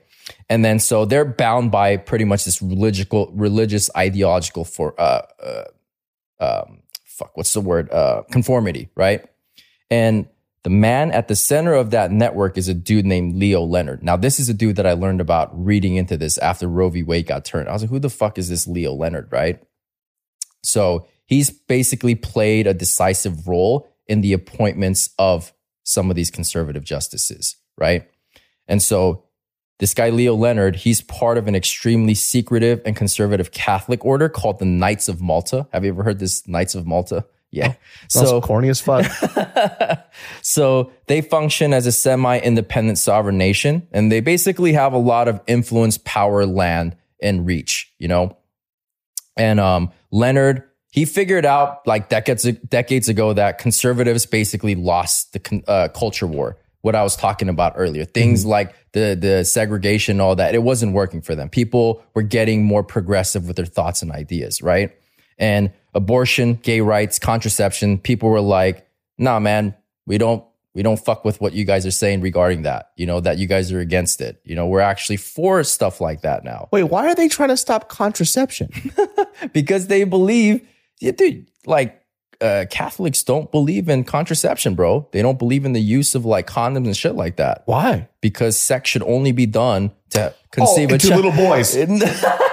[0.49, 5.63] And then so they're bound by pretty much this religious, religious ideological for uh, uh,
[6.39, 7.91] um, fuck, what's the word?
[7.91, 9.25] Uh, conformity, right?
[9.89, 10.27] And
[10.63, 14.03] the man at the center of that network is a dude named Leo Leonard.
[14.03, 17.01] Now, this is a dude that I learned about reading into this after Roe v.
[17.03, 17.67] Wade got turned.
[17.67, 19.61] I was like, who the fuck is this Leo Leonard, right?
[20.63, 25.53] So he's basically played a decisive role in the appointments of
[25.83, 28.09] some of these conservative justices, right?
[28.67, 29.23] And so
[29.79, 34.59] this guy, Leo Leonard, he's part of an extremely secretive and conservative Catholic order called
[34.59, 35.67] the Knights of Malta.
[35.73, 37.25] Have you ever heard this Knights of Malta?
[37.51, 37.73] Yeah.
[38.07, 39.05] Sounds So corny as fuck.
[40.41, 45.41] so they function as a semi-independent sovereign nation, and they basically have a lot of
[45.47, 47.91] influence, power, land, and reach.
[47.97, 48.37] You know,
[49.35, 55.63] and um, Leonard he figured out like decades decades ago that conservatives basically lost the
[55.67, 56.57] uh, culture war.
[56.81, 60.93] What I was talking about earlier, things like the the segregation, all that, it wasn't
[60.93, 61.47] working for them.
[61.49, 64.91] People were getting more progressive with their thoughts and ideas, right?
[65.37, 68.87] And abortion, gay rights, contraception, people were like,
[69.17, 70.43] "Nah, man, we don't
[70.73, 72.91] we don't fuck with what you guys are saying regarding that.
[72.95, 74.41] You know that you guys are against it.
[74.43, 77.57] You know we're actually for stuff like that now Wait, why are they trying to
[77.57, 78.69] stop contraception?
[79.53, 80.67] because they believe,
[80.99, 81.97] yeah, dude, like."
[82.39, 85.07] Uh, Catholics don't believe in contraception, bro.
[85.11, 87.61] They don't believe in the use of like condoms and shit like that.
[87.67, 88.09] Why?
[88.19, 91.23] Because sex should only be done to conceive oh, a child.
[91.23, 91.75] little boys.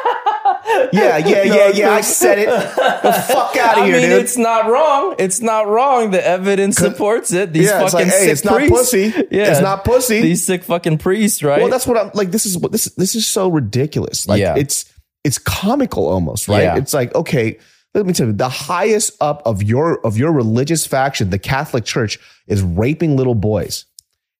[0.92, 1.90] yeah, yeah, yeah, yeah.
[1.90, 2.46] I said it.
[2.48, 4.20] The fuck out of I here, mean, dude.
[4.22, 5.14] it's not wrong.
[5.18, 6.10] It's not wrong.
[6.10, 7.52] The evidence supports it.
[7.52, 8.76] These Yeah, it's fucking like, hey, sick it's not priests.
[8.78, 9.04] pussy.
[9.30, 10.20] It's not pussy.
[10.20, 11.60] These sick fucking priests, right?
[11.60, 12.30] Well, that's what I'm like.
[12.30, 14.26] This is what this this is so ridiculous.
[14.28, 14.54] Like Yeah.
[14.56, 14.84] it's
[15.24, 16.62] it's comical almost, right?
[16.62, 16.76] Yeah.
[16.76, 17.58] It's like okay,
[17.94, 21.84] let me tell you, the highest up of your of your religious faction, the Catholic
[21.84, 23.84] Church, is raping little boys,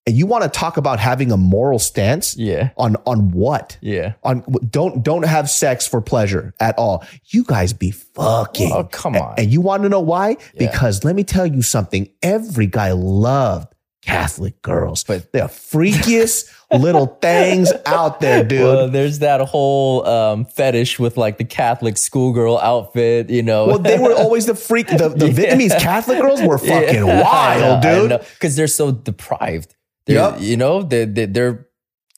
[0.08, 2.34] and you want to talk about having a moral stance?
[2.36, 2.70] Yeah.
[2.78, 3.76] On on what?
[3.82, 4.14] yeah.
[4.24, 7.04] On don't don't have sex for pleasure at all.
[7.26, 8.72] You guys be fucking.
[8.72, 9.34] Oh, come on.
[9.36, 10.36] And you want to know why?
[10.56, 12.08] Because let me tell you something.
[12.22, 18.60] Every guy loved Catholic girls, But- they're freakiest little things out there, dude.
[18.62, 23.66] Well, there's that whole um, fetish with like the Catholic schoolgirl outfit, you know.
[23.66, 24.86] well, they were always the freak.
[24.88, 28.20] The, the Vietnamese Catholic girls were fucking wild, dude.
[28.34, 29.74] Because they're so deprived.
[30.08, 30.40] They're, Yup.
[30.40, 31.68] You know, they, they, they're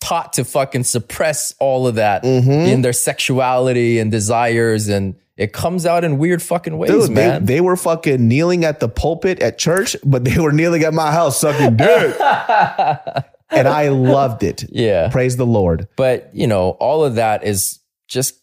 [0.00, 2.50] taught to fucking suppress all of that Mm-hmm.
[2.50, 4.88] in their sexuality and desires.
[4.88, 7.44] And it comes out in weird fucking ways, Dude, they, man.
[7.44, 11.12] they were fucking kneeling at the pulpit at church, but they were kneeling at my
[11.12, 12.16] house sucking dick.
[13.50, 14.64] and I loved it.
[14.70, 15.08] yeah.
[15.10, 15.88] Praise the Lord.
[15.96, 18.36] But, you know, all of that is just,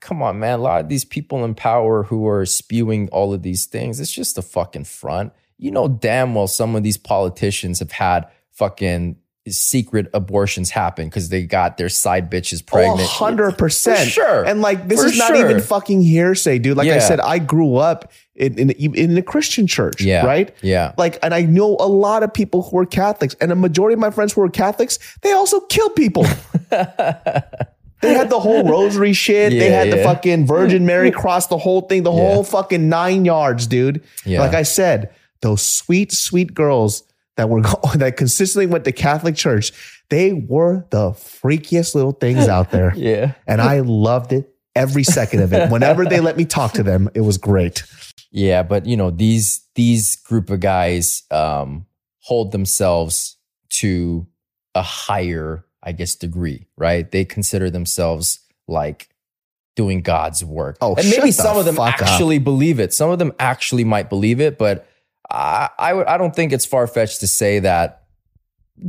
[0.00, 0.58] come on, man.
[0.60, 4.12] A lot of these people in power who are spewing all of these things, it's
[4.12, 5.32] just a fucking front.
[5.56, 11.28] You know, damn well some of these politicians have had fucking secret abortions happen because
[11.28, 13.08] they got their side bitches oh, pregnant.
[13.20, 13.98] Oh, percent.
[13.98, 14.44] For sure.
[14.44, 15.36] And like this For is not sure.
[15.50, 16.76] even fucking hearsay, dude.
[16.76, 20.00] Like I said, I grew up in in, in a Christian church.
[20.00, 20.24] Yeah.
[20.24, 20.54] Right.
[20.62, 20.94] Yeah.
[20.96, 24.00] Like, and I know a lot of people who are Catholics, and a majority of
[24.00, 26.26] my friends who are Catholics, they also kill people.
[28.00, 29.50] They had the whole rosary shit.
[29.50, 32.18] they Yeah, had the fucking Virgin Mary cross, the whole thing, the Yeah.
[32.34, 34.02] whole fucking nine yards, dude.
[34.26, 34.40] Yeah.
[34.40, 35.08] Like I said,
[35.40, 37.02] those sweet, sweet girls
[37.36, 37.62] that were
[37.96, 39.72] that consistently went to Catholic church,
[40.10, 42.92] they were the freakiest little things out there.
[43.04, 43.32] Yeah.
[43.46, 45.70] And I loved it every second of it.
[45.70, 47.84] Whenever they let me talk to them, it was great.
[48.30, 51.86] Yeah, but you know, these these group of guys um
[52.20, 53.36] hold themselves
[53.68, 54.26] to
[54.74, 57.10] a higher, I guess, degree, right?
[57.10, 59.08] They consider themselves like
[59.76, 60.78] doing God's work.
[60.80, 62.02] Oh, and maybe some of them fuck up.
[62.02, 62.92] actually believe it.
[62.92, 64.88] Some of them actually might believe it, but
[65.30, 68.04] I I, would, I don't think it's far fetched to say that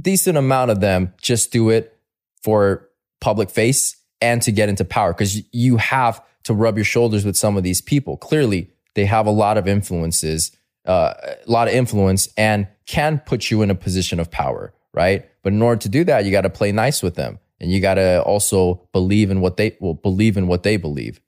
[0.02, 1.98] decent amount of them just do it
[2.44, 2.90] for
[3.22, 7.36] public face and to get into power because you have to rub your shoulders with
[7.36, 8.18] some of these people.
[8.18, 10.52] Clearly, they have a lot of influences,
[10.86, 15.28] uh, a lot of influence, and can put you in a position of power, right?
[15.44, 17.82] But in order to do that, you got to play nice with them, and you
[17.82, 21.20] got to also believe in what they will believe in what they believe,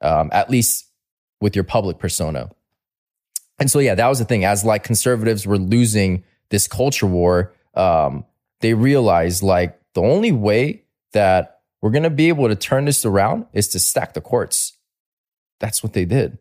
[0.00, 0.86] um, at least
[1.40, 2.50] with your public persona.
[3.58, 4.44] And so, yeah, that was the thing.
[4.44, 8.24] As like conservatives were losing this culture war, um,
[8.60, 13.04] they realized like the only way that we're going to be able to turn this
[13.04, 14.76] around is to stack the courts.
[15.60, 16.38] That's what they did.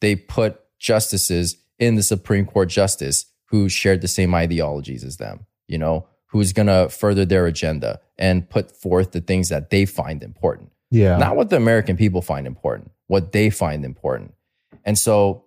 [0.00, 5.46] They put justices in the Supreme Court justice who shared the same ideologies as them,
[5.66, 9.86] you know, who's going to further their agenda and put forth the things that they
[9.86, 11.16] find important Yeah.
[11.16, 14.34] not what the American people find important, what they find important.
[14.84, 15.45] And so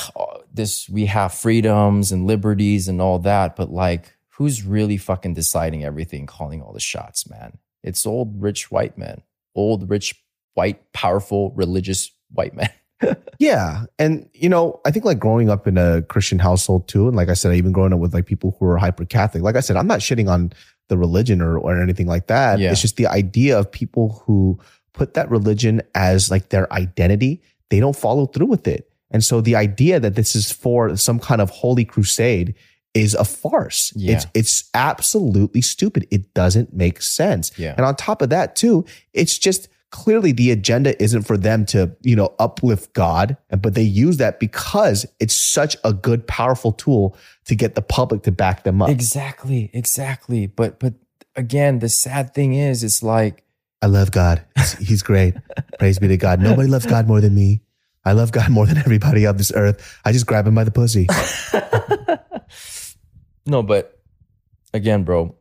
[0.52, 5.84] this we have freedoms and liberties and all that, but like who's really fucking deciding
[5.84, 7.58] everything, calling all the shots, man?
[7.82, 9.22] It's old rich white men,
[9.54, 10.14] old rich
[10.54, 12.70] white powerful religious white men.
[13.38, 13.86] Yeah.
[13.98, 17.28] And, you know, I think like growing up in a Christian household too, and like
[17.28, 19.60] I said, I even growing up with like people who are hyper Catholic, like I
[19.60, 20.52] said, I'm not shitting on
[20.88, 22.60] the religion or, or anything like that.
[22.60, 22.70] Yeah.
[22.70, 24.60] It's just the idea of people who
[24.92, 28.91] put that religion as like their identity, they don't follow through with it.
[29.12, 32.54] And so the idea that this is for some kind of holy crusade
[32.94, 33.92] is a farce.
[33.94, 34.14] Yeah.
[34.14, 36.06] It's it's absolutely stupid.
[36.10, 37.56] It doesn't make sense.
[37.58, 37.74] Yeah.
[37.76, 41.94] And on top of that, too, it's just clearly the agenda isn't for them to,
[42.02, 47.16] you know, uplift God, but they use that because it's such a good, powerful tool
[47.44, 48.88] to get the public to back them up.
[48.88, 50.46] exactly, exactly.
[50.46, 50.94] But but
[51.36, 53.44] again, the sad thing is it's like
[53.80, 54.44] I love God.
[54.56, 55.34] He's, he's great.
[55.78, 56.40] Praise be to God.
[56.40, 57.62] Nobody loves God more than me.
[58.04, 60.00] I love God more than everybody on this earth.
[60.04, 61.06] I just grab him by the pussy.
[63.46, 64.00] No, but
[64.72, 65.34] again, bro,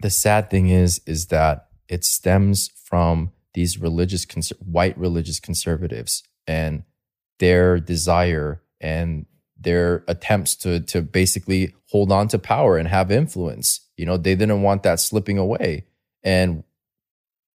[0.00, 4.26] the sad thing is, is that it stems from these religious,
[4.58, 6.82] white religious conservatives and
[7.38, 9.26] their desire and
[9.58, 13.88] their attempts to to basically hold on to power and have influence.
[13.96, 15.84] You know, they didn't want that slipping away,
[16.24, 16.64] and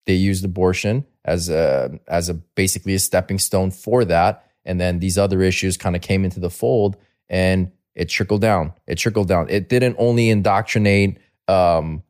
[0.06, 4.46] they used abortion as a as a basically a stepping stone for that.
[4.66, 6.98] And then these other issues kind of came into the fold,
[7.30, 8.74] and it trickled down.
[8.88, 9.50] It trickled down.
[9.50, 12.04] It didn't only indoctrinate um,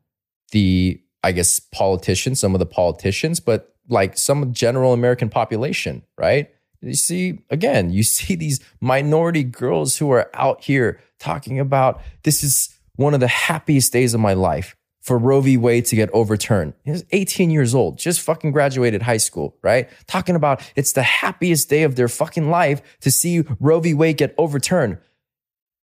[0.50, 6.50] the, I guess, politicians, some of the politicians, but like some general American population, right?
[6.80, 12.42] You see, again, you see these minority girls who are out here talking about this
[12.42, 14.76] is one of the happiest days of my life
[15.08, 15.56] for Roe v.
[15.56, 16.74] Wade to get overturned.
[16.84, 19.88] He's 18 years old, just fucking graduated high school, right?
[20.06, 23.94] Talking about it's the happiest day of their fucking life to see Roe v.
[23.94, 24.98] Wade get overturned.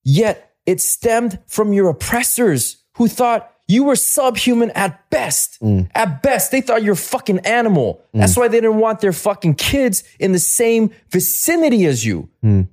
[0.03, 5.61] Yet it stemmed from your oppressors who thought you were subhuman at best.
[5.61, 5.91] Mm.
[5.95, 8.03] At best, they thought you're a fucking animal.
[8.15, 8.21] Mm.
[8.21, 12.29] That's why they didn't want their fucking kids in the same vicinity as you.
[12.43, 12.69] Mm.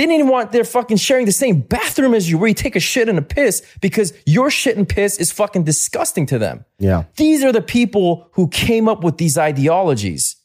[0.00, 2.74] They didn't even want their fucking sharing the same bathroom as you where you take
[2.74, 6.64] a shit and a piss because your shit and piss is fucking disgusting to them.
[6.78, 7.04] Yeah.
[7.16, 10.36] These are the people who came up with these ideologies.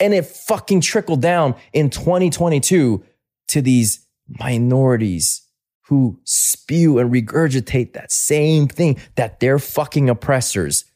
[0.00, 3.04] And it fucking trickled down in 2022
[3.46, 5.42] to these minorities
[5.82, 10.86] who spew and regurgitate that same thing that their fucking oppressors,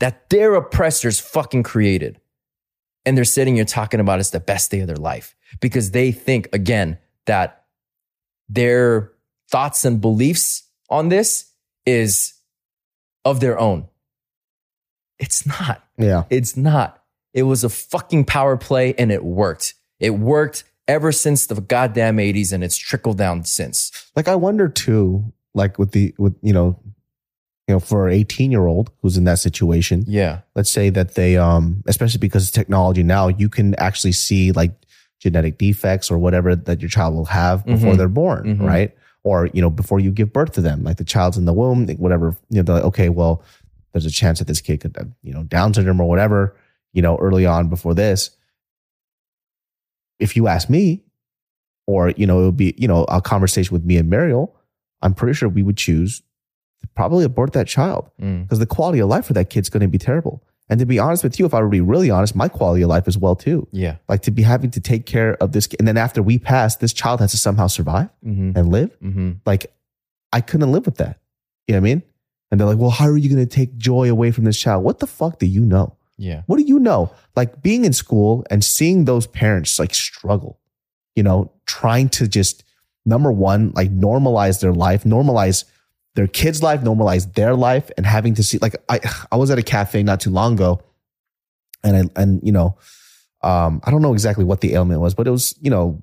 [0.00, 2.20] that their oppressors fucking created.
[3.06, 6.10] And they're sitting here talking about it's the best day of their life because they
[6.10, 7.64] think, again, that
[8.48, 9.12] their
[9.50, 11.50] thoughts and beliefs on this
[11.86, 12.34] is
[13.24, 13.86] of their own.
[15.18, 15.84] It's not.
[15.98, 16.24] Yeah.
[16.30, 17.02] It's not.
[17.34, 19.74] It was a fucking power play and it worked.
[20.00, 24.10] It worked ever since the goddamn 80s and it's trickled down since.
[24.16, 26.78] Like I wonder too, like with the with you know,
[27.68, 30.40] you know, for an 18 year old who's in that situation, Yeah.
[30.56, 34.72] let's say that they um especially because of technology now you can actually see like
[35.22, 37.96] genetic defects or whatever that your child will have before Mhm.
[37.98, 38.66] they're born Mhm.
[38.66, 38.90] right
[39.22, 41.86] or you know before you give birth to them like the child's in the womb
[42.04, 43.42] whatever you know they're like, okay well
[43.92, 46.56] there's a chance that this kid could, have, you know, Down syndrome or whatever,
[46.94, 48.30] you know, early on before this.
[50.18, 51.02] If you ask me,
[51.86, 54.54] or you know, it would be you know a conversation with me and Mariel,
[55.02, 56.22] I'm pretty sure we would choose
[56.80, 58.42] to probably abort that child Mm.
[58.44, 60.42] because the quality of life for that kid's going to be terrible.
[60.72, 62.80] And to be honest with you, if I were to be really honest, my quality
[62.80, 63.68] of life as well too.
[63.72, 63.96] Yeah.
[64.08, 66.76] Like to be having to take care of this, kid, and then after we pass,
[66.76, 68.56] this child has to somehow survive Mm-hmm.
[68.56, 68.98] and live.
[69.00, 69.32] Mm-hmm.
[69.44, 69.66] Like
[70.32, 71.20] I couldn't live with that.
[71.68, 72.02] You know what I mean?
[72.50, 74.82] And they're like, well, how are you going to take joy away from this child?
[74.82, 75.98] What the fuck do you know?
[76.16, 76.40] Yeah.
[76.46, 77.12] What do you know?
[77.36, 80.58] Like being in school and seeing those parents like struggle,
[81.14, 82.64] you know, trying to just
[83.04, 85.64] number one, like normalize their life, normalize
[86.14, 89.00] their kids' life, normalize their life, and having to see like I
[89.30, 90.80] I was at a cafe not too long ago,
[91.82, 92.76] and I and you know,
[93.42, 95.98] um, I don't know exactly what the ailment was, but it was you know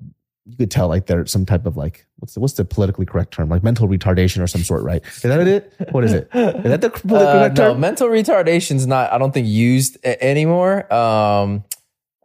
[0.46, 3.32] you could tell like there's some type of like what's the, what's the politically correct
[3.32, 5.02] term like mental retardation or some sort, right?
[5.06, 5.72] Is that it?
[5.92, 6.28] What is it?
[6.34, 7.80] Is that the politically Uh, correct no, term?
[7.80, 9.12] mental retardation's not.
[9.12, 10.92] I don't think used a- anymore.
[10.92, 11.62] Um,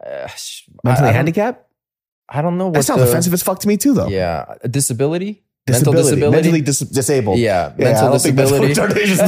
[0.03, 0.29] uh, I- Mentally
[0.88, 1.61] I don't- handicapped?
[2.27, 2.65] I don't know.
[2.67, 4.07] What That sounds the- offensive as fuck to me too, though.
[4.07, 5.43] Yeah, a disability.
[5.68, 6.36] Disability, Mental disability.
[6.36, 7.39] mentally dis- disabled.
[7.39, 8.82] Yeah, Yeah, mental I don't think mental disability.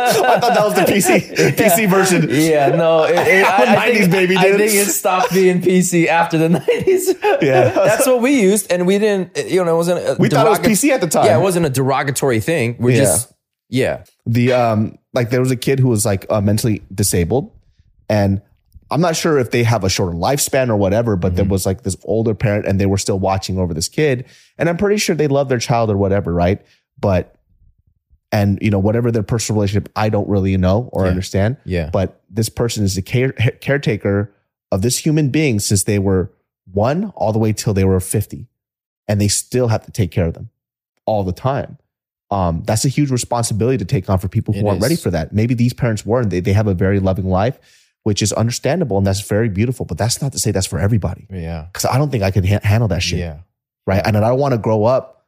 [0.00, 2.28] I thought that was the PC PC version.
[2.30, 6.06] Yeah, no, it, it, I, I 90s think, baby, I think it stopped being PC
[6.06, 7.14] after the nineties.
[7.42, 7.68] Yeah.
[7.68, 9.36] that's what we used, and we didn't.
[9.36, 9.98] You know, it wasn't.
[10.00, 11.26] A We thought it was PC at the time.
[11.26, 12.76] Yeah, it wasn't a derogatory thing.
[12.78, 13.02] We're Yeah.
[13.02, 13.30] just
[13.68, 14.04] yeah.
[14.24, 17.52] the um like there was a kid who was like uh, mentally disabled
[18.08, 18.40] and
[18.92, 21.36] i'm not sure if they have a shorter lifespan or whatever but Mm-hmm.
[21.36, 24.24] there was like this older parent and they were still watching over this kid
[24.58, 26.60] and i'm pretty sure they love their child or whatever right
[27.00, 27.34] but
[28.30, 31.10] and you know whatever their personal relationship i don't really know or Yeah.
[31.10, 31.90] understand Yeah.
[31.92, 34.32] but this person is the care, caretaker
[34.70, 36.30] of this human being since they were
[36.72, 38.46] one all the way till they were 50
[39.08, 40.50] and they still have to take care of them
[41.06, 41.78] all the time
[42.30, 44.82] um, that's a huge responsibility to take on for people who It aren't is.
[44.82, 47.58] ready for that maybe these parents weren't they, they have a very loving life
[48.04, 51.26] which is understandable and that's very beautiful but that's not to say that's for everybody
[51.30, 51.66] Yeah.
[51.72, 53.38] because i don't think i could ha- handle that shit Yeah.
[53.86, 55.26] right and i don't want to grow up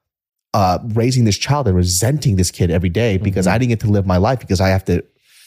[0.55, 3.53] uh, raising this child and resenting this kid every day because Mhm.
[3.53, 5.05] i didn't get to live my life because i have to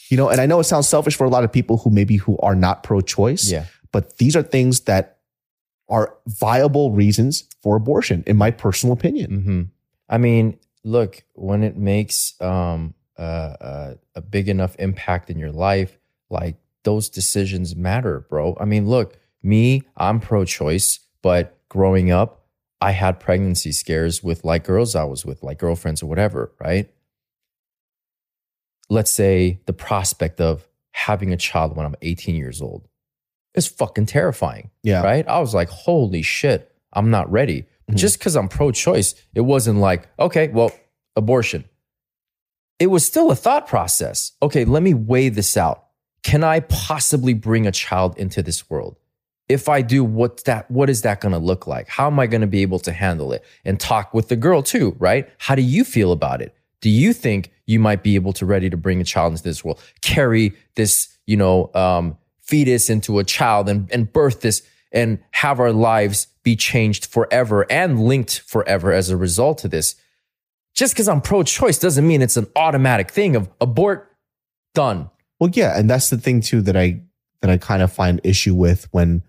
[0.09, 2.17] you know and i know it sounds selfish for a lot of people who maybe
[2.17, 3.65] who are not pro-choice Yeah.
[3.91, 5.17] but these are things that
[5.89, 9.61] are viable reasons for abortion in my personal opinion hmm
[10.09, 15.51] I mean, look, when it makes um, uh, uh, a big enough impact in your
[15.51, 15.99] life,
[16.30, 16.55] like
[16.88, 18.55] those decisions matter, bro.
[18.61, 22.45] I mean, look, me, I'm pro choice, but growing up,
[22.79, 26.89] I had pregnancy scares with like girls I was with, like girlfriends or whatever, right?
[28.89, 32.88] Let's say the prospect of having a child when I'm 18 years old
[33.53, 35.27] is fucking terrifying yeah right?
[35.27, 37.65] I was like, holy shit, I'm not ready.
[37.91, 37.95] Mhm.
[37.95, 40.71] just because I'm pro choice, it wasn't like, okay, well,
[41.17, 41.65] abortion.
[42.79, 44.31] It was still a thought process.
[44.41, 45.86] Okay, let me weigh this out.
[46.28, 48.97] Can I possibly bring a child into this world?
[49.47, 50.69] If I do, what's that?
[50.69, 51.88] What is that going to look like?
[51.88, 53.45] How am I going to be able to handle it?
[53.63, 55.30] And talk with the girl too, right?
[55.38, 56.53] How do you feel about it?
[56.82, 59.63] Do you think you might be able to ready to bring a child into this
[59.63, 65.19] world, carry this, you know, um, fetus into a child and, and birth this and
[65.32, 69.95] have our lives be changed forever and linked forever as a result of this?
[70.73, 74.13] Just because I'm pro choice doesn't mean it's an automatic thing of abort,
[74.73, 75.09] done.
[75.39, 77.01] Well, yeah, and that's the thing too that I
[77.41, 79.23] that I kind of find issue with when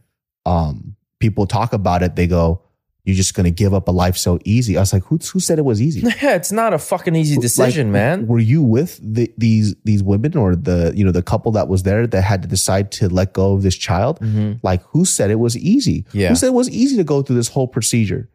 [0.46, 2.16] um people talk about it.
[2.16, 2.62] They go,
[3.04, 5.40] "You're just going to give up a life so easy." I was like, "Who who
[5.40, 8.26] said it was easy?" Yeah, it's not a fucking easy decision, Like, man.
[8.26, 11.82] Were you with the, these these women or the you know the couple that was
[11.82, 14.18] there that had to decide to let go of this child?
[14.20, 14.60] Mhm.
[14.62, 16.06] Like, who said it was easy?
[16.12, 16.28] Yeah.
[16.30, 18.30] Who said it was easy to go through this whole procedure?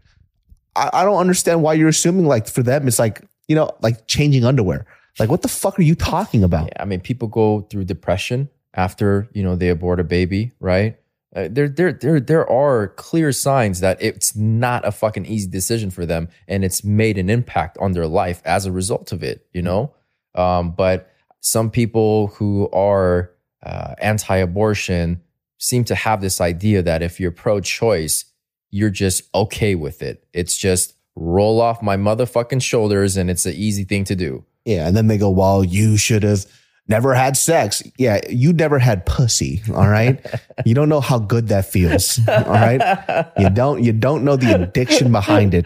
[0.76, 4.06] I, I don't understand why you're assuming like for them it's like you know like
[4.08, 4.86] changing underwear.
[5.20, 6.68] Like, what the fuck are you talking about?
[6.68, 10.98] Yeah, I mean, people go through depression after you know they abort a baby, right?
[11.36, 15.90] Uh, there, there, there, there are clear signs that it's not a fucking easy decision
[15.90, 19.48] for them, and it's made an impact on their life as a result of it.
[19.54, 19.94] You know,
[20.36, 21.12] um, but
[21.42, 23.32] some people who are
[23.64, 25.22] uh, anti-abortion
[25.58, 28.26] seem to have this idea that if you're pro-choice,
[28.72, 30.26] you're just okay with it.
[30.34, 34.44] It's just roll off my motherfucking shoulders, and it's an easy thing to do.
[34.66, 36.46] Yeah, and then they go, "Well, you should have
[36.88, 39.62] never had sex." Yeah, you never had pussy.
[39.74, 40.24] All right,
[40.66, 42.20] you don't know how good that feels.
[42.28, 43.84] All right, you don't.
[43.84, 45.66] You don't know the addiction behind it.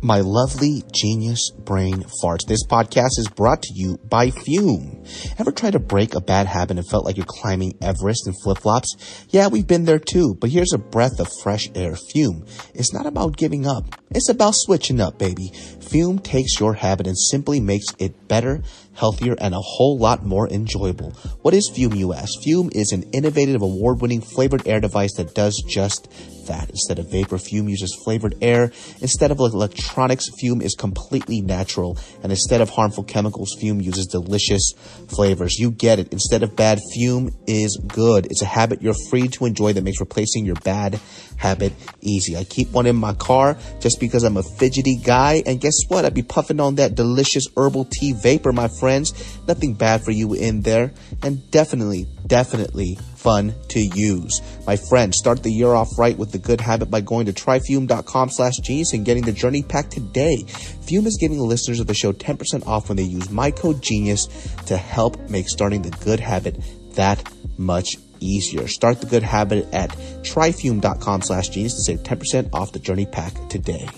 [0.00, 2.46] My lovely genius brain farts.
[2.46, 5.04] This podcast is brought to you by Fume.
[5.38, 8.58] Ever tried to break a bad habit and felt like you're climbing Everest in flip
[8.58, 8.94] flops?
[9.30, 11.96] Yeah, we've been there too, but here's a breath of fresh air.
[11.96, 12.46] Fume.
[12.74, 13.96] It's not about giving up.
[14.10, 15.50] It's about switching up, baby.
[15.80, 18.62] Fume takes your habit and simply makes it better,
[18.94, 21.10] healthier, and a whole lot more enjoyable.
[21.42, 22.32] What is Fume, you ask?
[22.44, 26.12] Fume is an innovative, award-winning flavored air device that does just
[26.48, 26.68] that.
[26.70, 28.72] Instead of vapor, Fume uses flavored air.
[29.00, 31.96] Instead of electronics, Fume is completely natural.
[32.22, 34.72] And instead of harmful chemicals, Fume uses delicious
[35.08, 35.58] flavors.
[35.58, 36.12] You get it.
[36.12, 38.26] Instead of bad, Fume is good.
[38.26, 41.00] It's a habit you're free to enjoy that makes replacing your bad
[41.36, 42.36] habit easy.
[42.36, 45.42] I keep one in my car just because I'm a fidgety guy.
[45.46, 46.04] And guess what?
[46.04, 49.12] I'd be puffing on that delicious herbal tea vapor, my friends.
[49.46, 50.92] Nothing bad for you in there.
[51.22, 54.40] And definitely, definitely fun to use.
[54.66, 58.30] My friends, start the year off right with the good habit by going to tryfume.com
[58.30, 60.44] slash genius and getting the journey pack today.
[60.82, 64.26] Fume is giving listeners of the show 10% off when they use my code genius
[64.66, 66.56] to help make starting the good habit
[66.94, 68.68] that much easier.
[68.68, 69.90] Start the good habit at
[70.22, 73.88] tryfume.com slash genius to save 10% off the journey pack today.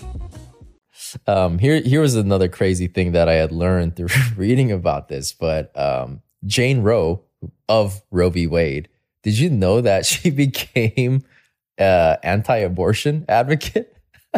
[1.27, 5.33] Um, here, here was another crazy thing that I had learned through reading about this.
[5.33, 7.23] But um, Jane Roe
[7.67, 8.47] of Roe v.
[8.47, 8.89] Wade,
[9.23, 11.23] did you know that she became
[11.79, 13.95] uh, anti-abortion advocate?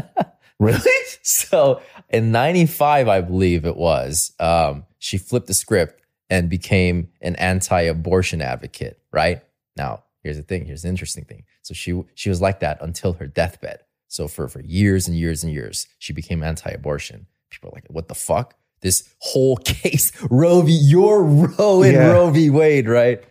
[0.59, 0.79] Really?
[1.23, 7.35] so in 95 i believe it was um, she flipped the script and became an
[7.35, 9.41] anti-abortion advocate right?
[9.75, 11.43] Now here's the thing here's the interesting thing.
[11.63, 13.81] So she she was like that until her deathbed.
[14.07, 17.25] So for for years and years and years she became anti-abortion.
[17.49, 18.55] People are like what the fuck?
[18.81, 22.11] This whole case roe v your roe and Yeah.
[22.11, 22.49] roe v.
[22.49, 23.21] Wade right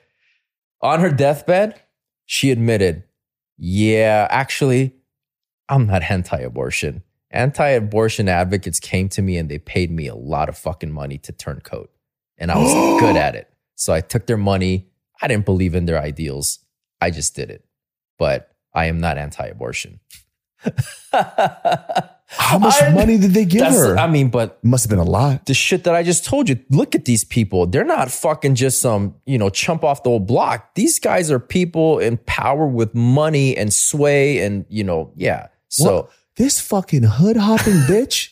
[0.82, 1.80] on her deathbed
[2.26, 3.04] she admitted
[3.56, 4.94] yeah actually
[5.68, 7.02] i'm not anti-abortion.
[7.30, 11.32] Anti-abortion advocates came to me and they paid me a lot of fucking money to
[11.32, 11.90] turn coat.
[12.36, 13.48] And i was good at it.
[13.74, 14.88] So i took their money.
[15.20, 16.58] I didn't believe in their ideals.
[17.00, 17.64] I just did it.
[18.18, 20.00] But i am not anti-abortion
[22.36, 23.96] How much I- money did they give her?
[23.98, 25.46] i mean but Must have been a lot.
[25.46, 26.58] the shit that I just told you.
[26.70, 27.66] Look at these people.
[27.66, 30.74] They're not fucking just some, you know, chump off the old block.
[30.74, 35.48] These guys are people in power with money and sway and, you know, yeah.
[35.68, 36.10] So What?
[36.36, 38.30] this fucking hood hopping bitch.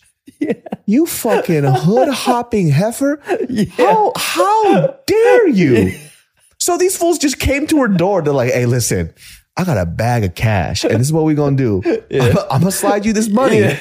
[0.86, 3.20] You fucking hood hopping heifer.
[3.76, 5.98] How how dare you?
[6.59, 8.22] So these fools just came to her door.
[8.22, 9.12] They're like, "Hey, listen,
[9.57, 11.82] I got a bag of cash, and this is what we're gonna do.
[12.12, 13.76] I'm, I'm gonna slide you this money,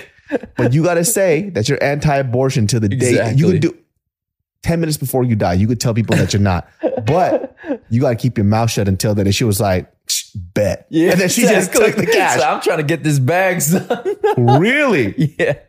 [0.58, 3.52] but you gotta say that you're anti-abortion to the day you Exactly.
[3.54, 3.78] could do."
[4.64, 6.68] 10 minutes before you die, you could tell people that you're not,
[7.06, 7.56] but
[7.90, 9.26] you got to keep your mouth shut until then.
[9.26, 10.86] And she was like, "Shh, bet.
[10.90, 11.86] yeah, and then she just exactly.
[11.86, 12.40] took the cash.
[12.42, 13.88] So I'm trying to get this bag, son.
[14.60, 15.34] really?
[15.40, 15.60] yeah.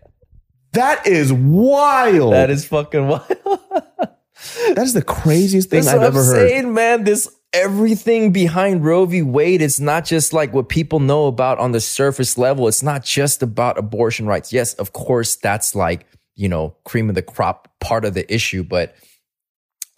[0.73, 2.33] That is wild.
[2.33, 3.23] That is fucking wild.
[3.29, 6.49] that is the craziest thing That's I've ever I'm heard.
[6.49, 7.05] saying, man.
[7.05, 9.23] This everything behind Roe v.
[9.23, 9.63] Wade.
[9.63, 12.69] It's not just like what people know about on the surface level.
[12.69, 14.53] It's not just about abortion rights.
[14.53, 18.63] Yes, of course, that's like you know cream of the crop part of the issue,
[18.63, 18.95] but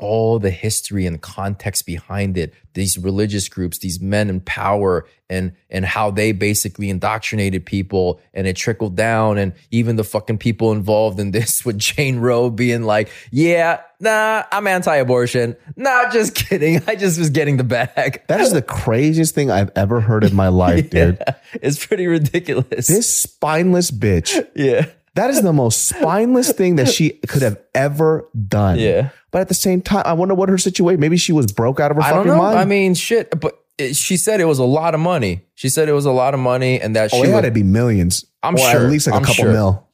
[0.03, 5.53] all the history and context behind it these religious groups these men in power and
[5.71, 10.73] and how they basically indoctrinated people and it trickled down and even the fucking people
[10.73, 16.83] involved in this with Jane Roe being like yeah nah I'm anti-abortion nah just kidding
[16.89, 20.35] I just was getting the bag That is the craziest thing I've ever heard in
[20.35, 21.23] my life, dude.
[21.55, 24.45] it's pretty ridiculous This spineless bitch.
[24.57, 28.79] yeah That is the most spineless thing that she could have ever done.
[28.79, 29.11] Yeah.
[29.31, 31.01] But at the same time, I wonder what her situation.
[31.01, 32.59] Maybe she was broke out of her I fucking mind.
[32.59, 35.89] I mean shit but it, she said it was a lot of money she said
[35.89, 37.63] it was a lot of money and that oh, she it had would- to be
[37.63, 38.25] millions.
[38.43, 38.85] I'm or sure.
[38.85, 39.53] At least like a I'm couple sure.
[39.53, 39.89] mil.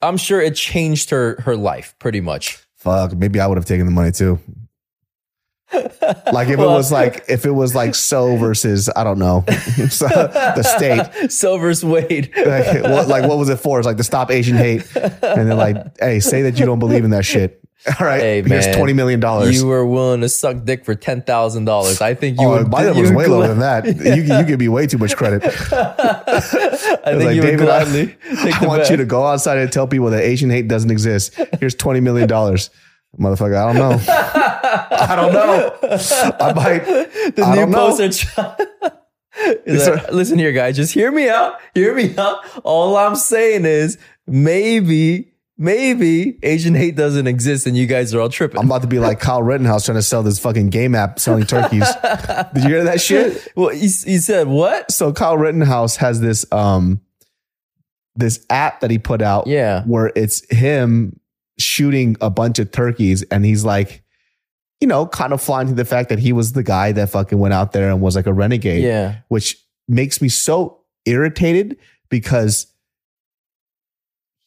[0.00, 2.58] I'm sure it changed her her life pretty much.
[2.76, 3.14] Fuck.
[3.14, 4.40] Maybe I would have taken the money too.
[6.32, 9.44] Like if it was like if it was like so versus I don't know
[9.90, 12.30] so, the state Silver's Wade.
[12.36, 13.78] like what, like what was it for?
[13.78, 17.04] It's like to stop Asian hate, and then like, hey, say that you don't believe
[17.04, 17.58] in that shit.
[17.98, 19.60] All right, Hey here's man, twenty million dollars.
[19.60, 22.00] You were willing to suck dick for ten thousand dollars.
[22.00, 22.68] I think you Oh, would.
[22.70, 23.84] my number was way lower than that.
[23.86, 25.42] You you give me way too much credit.
[25.44, 29.86] I think like, you would David, I- I want you to go outside and tell
[29.88, 31.34] people that Asian hate doesn't exist.
[31.58, 32.70] Here's twenty million dollars,
[33.18, 33.56] motherfucker.
[33.56, 34.00] I don't know.
[34.08, 35.76] I don't know.
[36.40, 36.84] I might.
[37.36, 38.10] the I new poster
[39.66, 40.76] Yes, listen here, guys.
[40.76, 41.54] Just hear me out.
[41.74, 42.38] Hear me out.
[42.64, 48.28] All I'm saying is maybe, maybe Asian hate doesn't exist and you guys are all
[48.28, 48.58] tripping.
[48.60, 51.44] I'm about to be like Kyle Rittenhouse trying to sell this fucking game app selling
[51.46, 51.88] turkeys.
[52.54, 53.48] Did you hear that shit?
[53.56, 54.90] well, he, he said what?
[54.92, 57.00] So Kyle Rittenhouse has this um
[58.14, 59.82] this app that he put out Yeah.
[59.84, 61.18] where it's him
[61.62, 64.02] shooting a bunch of turkeys and he's like
[64.80, 67.54] you know kind of flaunting the fact that he was the guy that fucking went
[67.54, 69.16] out there and was like a renegade Yeah.
[69.28, 69.56] which
[69.88, 71.76] makes me so irritated
[72.10, 72.66] because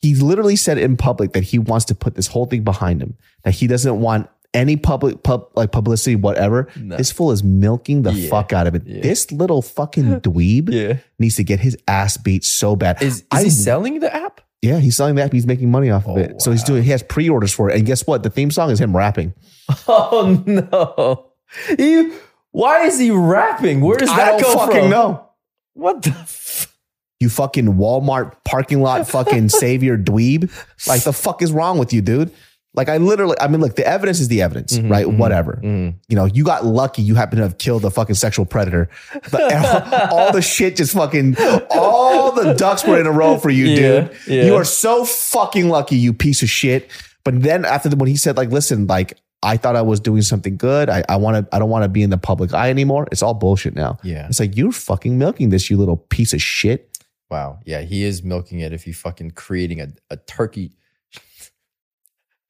[0.01, 3.16] he literally said in public that he wants to put this whole thing behind him
[3.43, 6.95] that he doesn't want any public pub, like publicity whatever No.
[6.95, 8.30] this fool is milking the Yeah.
[8.30, 9.01] fuck out of it Yeah.
[9.01, 10.97] this little fucking dweeb Yeah.
[11.20, 14.41] needs to get his ass beat so bad Is, is I- he selling the app?
[14.62, 16.89] Yeah he's selling that he's making money off of Oh, it so he's doing he
[16.91, 19.34] has pre-orders for it and guess what the theme song is him rapping
[19.88, 21.32] Oh no.
[21.78, 22.12] He,
[22.51, 23.82] why is he rapping?
[23.82, 24.89] Where does i that don't go fucking from?
[24.89, 25.30] know
[25.74, 26.74] What the f-
[27.20, 30.51] you fucking Walmart parking lot fucking savior dweeb.
[30.88, 32.32] Like the fuck is wrong with you, dude?
[32.76, 35.06] Like I literally, I mean, look, the evidence is the evidence, Mhm, right?
[35.06, 35.60] mhm, Whatever.
[35.64, 35.96] mhm.
[36.08, 37.02] You know, you got lucky.
[37.02, 38.90] You happen to have killed a fucking sexual predator.
[39.32, 41.38] But all, all the shit just fucking,
[41.70, 44.12] all the ducks were in a row for you, Yeah, dude.
[44.28, 44.46] yeah.
[44.46, 46.90] You are so fucking lucky, you piece of shit.
[47.24, 50.22] But then after the, when he said, like, listen, like, I thought I was doing
[50.24, 50.90] something good.
[50.90, 53.08] I, I want to, I don't want to be in the public eye anymore.
[53.12, 53.98] It's all bullshit now.
[54.04, 54.28] Yeah.
[54.28, 56.98] It's like, you're fucking milking this, you little piece of shit.
[57.30, 57.60] Wow.
[57.66, 60.72] Yeah, he is milking it if he fucking creating a, a turkey.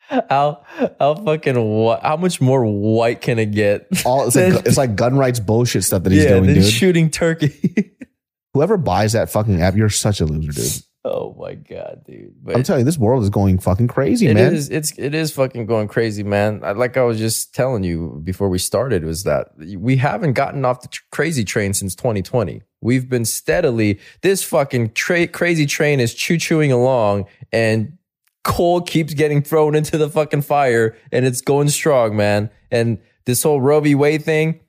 [0.10, 0.64] How
[1.00, 3.88] how fucking wh- how much more white can it get?
[4.06, 6.64] all it's like, it's like gun rights bullshit stuff that he's yeah, doing, dude.
[6.66, 7.92] shooting turkey.
[8.54, 10.84] Whoever buys that fucking app, you're such a loser, dude.
[11.04, 12.34] oh my god, dude!
[12.42, 14.54] But I'm telling you, this world is going fucking crazy, It man.
[14.54, 14.70] is.
[14.70, 16.62] It's it is fucking going crazy, man.
[16.62, 19.48] Like I was just telling you before we started, was that
[19.78, 22.62] we haven't gotten off the tr- crazy train since 2020.
[22.80, 24.00] We've been steadily.
[24.22, 27.98] This fucking tra- crazy train is choo chooing along, and
[28.46, 32.50] coal keeps getting thrown into the fucking fire, and it's going strong, man.
[32.72, 33.96] And this whole Roe v.
[33.96, 34.62] Wade thing,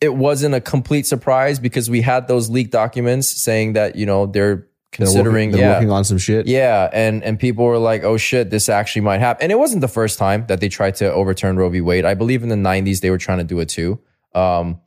[0.00, 4.26] it wasn't a complete surprise because we had those leaked documents saying that you know
[4.26, 6.46] they're They're considering working, they're yeah working on some shit.
[6.46, 9.80] yeah, and and people were like, "Oh shit, this actually might happen." And it wasn't
[9.80, 11.80] the first time that they tried to overturn Roe v.
[11.80, 12.04] Wade.
[12.04, 13.98] I believe in the '90s they were trying to do it too.
[14.34, 14.80] Um,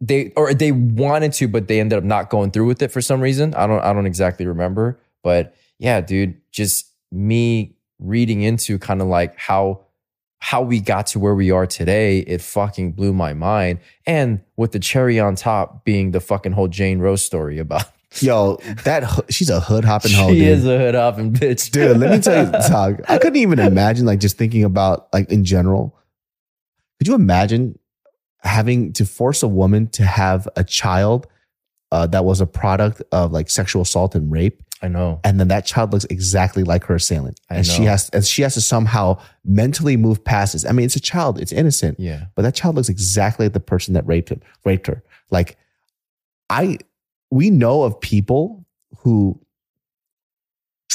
[0.00, 3.00] they or they wanted to, but they ended up not going through with it for
[3.00, 3.54] some reason.
[3.54, 9.08] I don't I don't exactly remember, but yeah, dude, just me reading into kind of
[9.08, 9.82] like how
[10.38, 13.78] how we got to where we are today, it fucking blew my mind.
[14.06, 17.84] And with the cherry on top being the fucking whole Jane Roe's story about
[18.20, 20.42] Yo, that she's a hood hopping she hoe, dude.
[20.42, 24.18] is a hood hopping bitch, dude, let me tell you, I couldn't even imagine like
[24.18, 25.96] just thinking about like in general.
[26.98, 27.78] Could you imagine
[28.38, 31.26] having to force a woman to have a child
[31.90, 34.61] uh, that was a product of like sexual assault and rape?
[34.82, 35.20] I know.
[35.22, 38.42] and then that child looks exactly like her assailant, I and she has and she
[38.42, 40.66] has to somehow mentally move past this.
[40.66, 42.24] I mean, it's a child; it's innocent, Yeah.
[42.34, 45.02] but that child looks exactly like the person that raped him, raped her.
[45.30, 45.56] Like,
[46.50, 46.78] I,
[47.30, 48.66] we know of people
[48.98, 49.40] who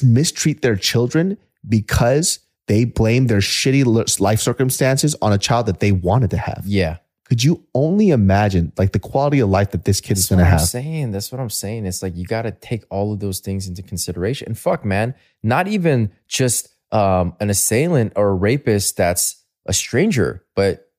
[0.04, 5.92] mistreat their children because they blame their shitty life circumstances on a child that they
[5.92, 6.64] wanted to have.
[6.66, 6.98] Yeah.
[7.28, 10.36] Could you only imagine like the quality of life that this kid is That's what
[10.38, 10.54] going to have?
[10.54, 10.70] I'm have?
[10.70, 11.12] saying.
[11.12, 11.86] That's what I'm saying.
[11.86, 14.48] It's like you got to take all of those things into consideration.
[14.48, 15.14] And fuck, man,
[15.44, 20.90] not even just um, an assailant or a rapist that's a stranger, but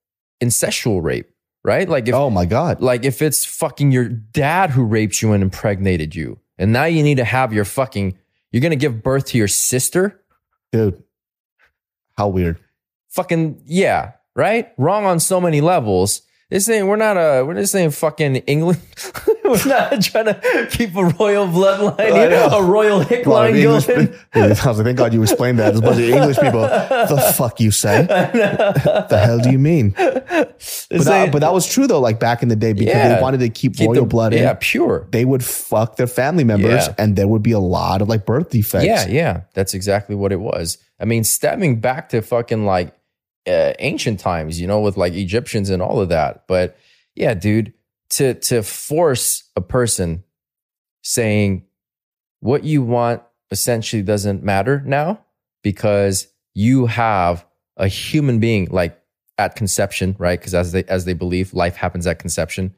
[0.43, 1.31] incestual rape,
[1.65, 1.89] right?
[1.89, 5.43] Like if oh my god, like if it's fucking your dad who raped you and
[5.43, 8.19] impregnated you, and now you need to have your fucking,
[8.53, 10.21] you're gonna give birth to your sister,
[10.73, 11.03] dude.
[12.19, 12.59] How weird.
[13.09, 14.73] fucking yeah, right?
[14.79, 16.23] Wrong on so many levels.
[16.51, 18.81] This ain't we're not a we're just saying fucking England.
[19.45, 24.15] we're not trying to keep a royal bloodline, a royal hick A line English- going.
[24.35, 25.67] I was like, thank God you explained that.
[25.75, 26.63] There's a bunch of English people.
[27.09, 28.07] The fuck you say?
[28.07, 29.91] the hell do you mean?
[29.99, 30.59] But
[31.05, 32.01] that, but that was true though.
[32.01, 33.17] Like back in the day, because Yeah.
[33.17, 35.07] they wanted to keep, Keep royal the- blood yeah, in, pure.
[35.11, 36.95] They would fuck their family members, Yeah.
[36.97, 38.87] and there would be a lot of like birth defects.
[38.87, 40.79] Yeah, yeah, that's exactly what it was.
[40.99, 42.95] I mean, stemming back to fucking like
[43.49, 46.47] uh, ancient times, you know, with like Egyptians and all of that.
[46.47, 46.77] But
[47.15, 47.73] yeah, dude,
[48.11, 50.25] to to force a person
[51.03, 51.65] saying
[52.41, 55.25] what you want essentially doesn't matter now
[55.63, 57.47] because you have
[57.77, 59.01] a human being like
[59.39, 60.39] at conception, right?
[60.39, 62.75] Because as they as they believe, life happens at conception.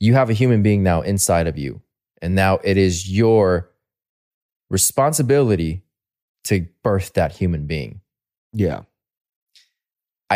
[0.00, 1.82] You have a human being now inside of you,
[2.20, 3.70] and now it is your
[4.70, 5.82] responsibility
[6.44, 8.00] to birth that human being.
[8.52, 8.82] yeah,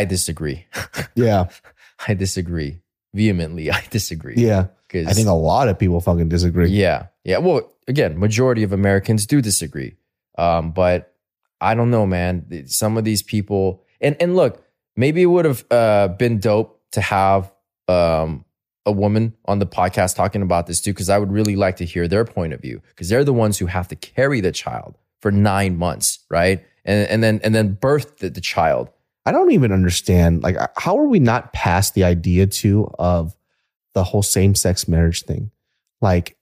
[0.00, 0.66] I disagree.
[1.14, 1.44] yeah,
[2.08, 2.80] I disagree
[3.14, 3.70] vehemently.
[3.70, 4.34] I disagree.
[4.36, 4.66] yeah.
[4.88, 6.68] 'Cause- I think a lot of people fucking disagree.
[6.70, 7.38] Yeah, yeah.
[7.38, 9.96] Well, again, majority of Americans do disagree.
[10.38, 11.12] Um, but
[11.60, 12.66] I don't know, man.
[12.66, 14.62] Some of these people, and and look,
[14.96, 17.52] maybe it would have uh, been dope to have
[17.88, 18.44] um,
[18.84, 21.84] a woman on the podcast talking about this too, because I would really like to
[21.84, 24.96] hear their point of view, because they're the ones who have to carry the child
[25.20, 26.64] for nine months, right?
[26.84, 28.90] And and then and then birth the, the child.
[29.26, 30.42] I don't even understand.
[30.42, 33.34] Like, uh, how are we not past the idea too of
[33.92, 35.50] the whole same sex marriage thing?
[36.00, 36.36] Like,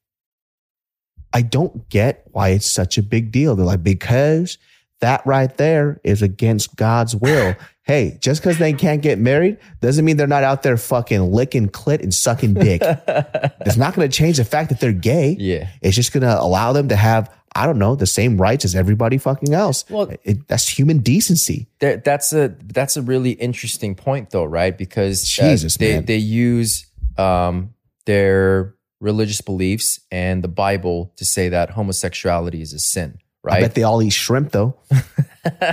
[1.33, 3.57] I don't get why it's such a big deal.
[3.57, 4.59] They're like, because
[5.01, 7.57] that right there is against God's will.
[7.83, 11.69] hey, just because they can't get married doesn't mean they're not out there fucking licking
[11.69, 12.83] clit and sucking dick.
[12.85, 15.37] it's not going to change the fact that they're gay.
[15.39, 15.69] Yeah.
[15.83, 18.75] It's just going to allow them to have, I don't know, the same rights as
[18.75, 19.85] everybody fucking else.
[19.89, 21.69] Well- it, that's human decency.
[21.79, 24.77] There, that's a that's a really interesting point, though, right?
[24.77, 26.05] Because uh, Jesus, they man.
[26.07, 26.87] they use
[27.17, 27.75] um,
[28.07, 33.61] their religious beliefs and the Bible to say that homosexuality is a sin, I right?
[33.61, 34.77] bet they all eat shrimp though.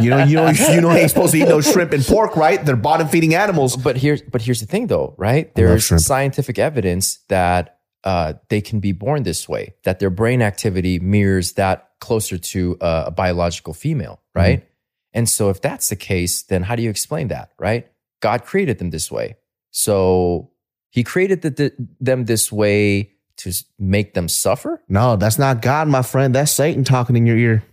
[0.01, 2.35] you know, you know, you know, they ain't supposed to eat no shrimp and pork,
[2.35, 2.63] right?
[2.63, 3.75] They're bottom feeding animals.
[3.77, 5.53] But here's but here's the thing though, right?
[5.55, 10.99] There's scientific evidence that uh, they can be born this way, that their brain activity
[10.99, 14.39] mirrors that closer to uh, a biological female, Mm-hmm.
[14.39, 14.67] right?
[15.13, 17.87] And so if that's the case, then how do you explain that, right?
[18.21, 19.35] God created them this way.
[19.71, 20.51] So
[20.89, 24.81] he created the, the, them this way to make them suffer?
[24.87, 26.33] No, that's not God, my friend.
[26.33, 27.63] That's Satan talking in your ear.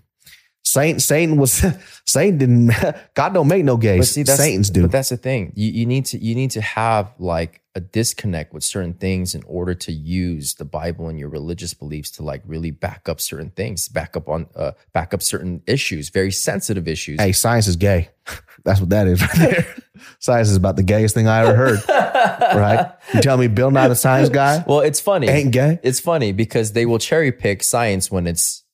[0.69, 1.65] Satan, Satan was
[2.05, 2.73] Satan didn't.
[3.15, 4.01] God don't make no gays.
[4.01, 4.83] But see, Satan's do.
[4.83, 5.53] But that's the thing.
[5.57, 9.43] You, you need to you need to have like a disconnect with certain things in
[9.47, 13.51] order to use the Bible and your religious beliefs to like really back up certain
[13.51, 17.19] things, back up on uh, back up certain issues, very sensitive issues.
[17.19, 18.11] hey, science is gay.
[18.65, 19.75] That's what that is right there.
[20.19, 21.79] science is about the gayest thing I ever heard.
[21.89, 22.93] right?
[23.15, 24.63] You tell me Bill not a science guy?
[24.67, 25.29] Well, it's funny.
[25.29, 25.79] Ain't gay?
[25.83, 28.65] It's funny because they will cherry pick science when it's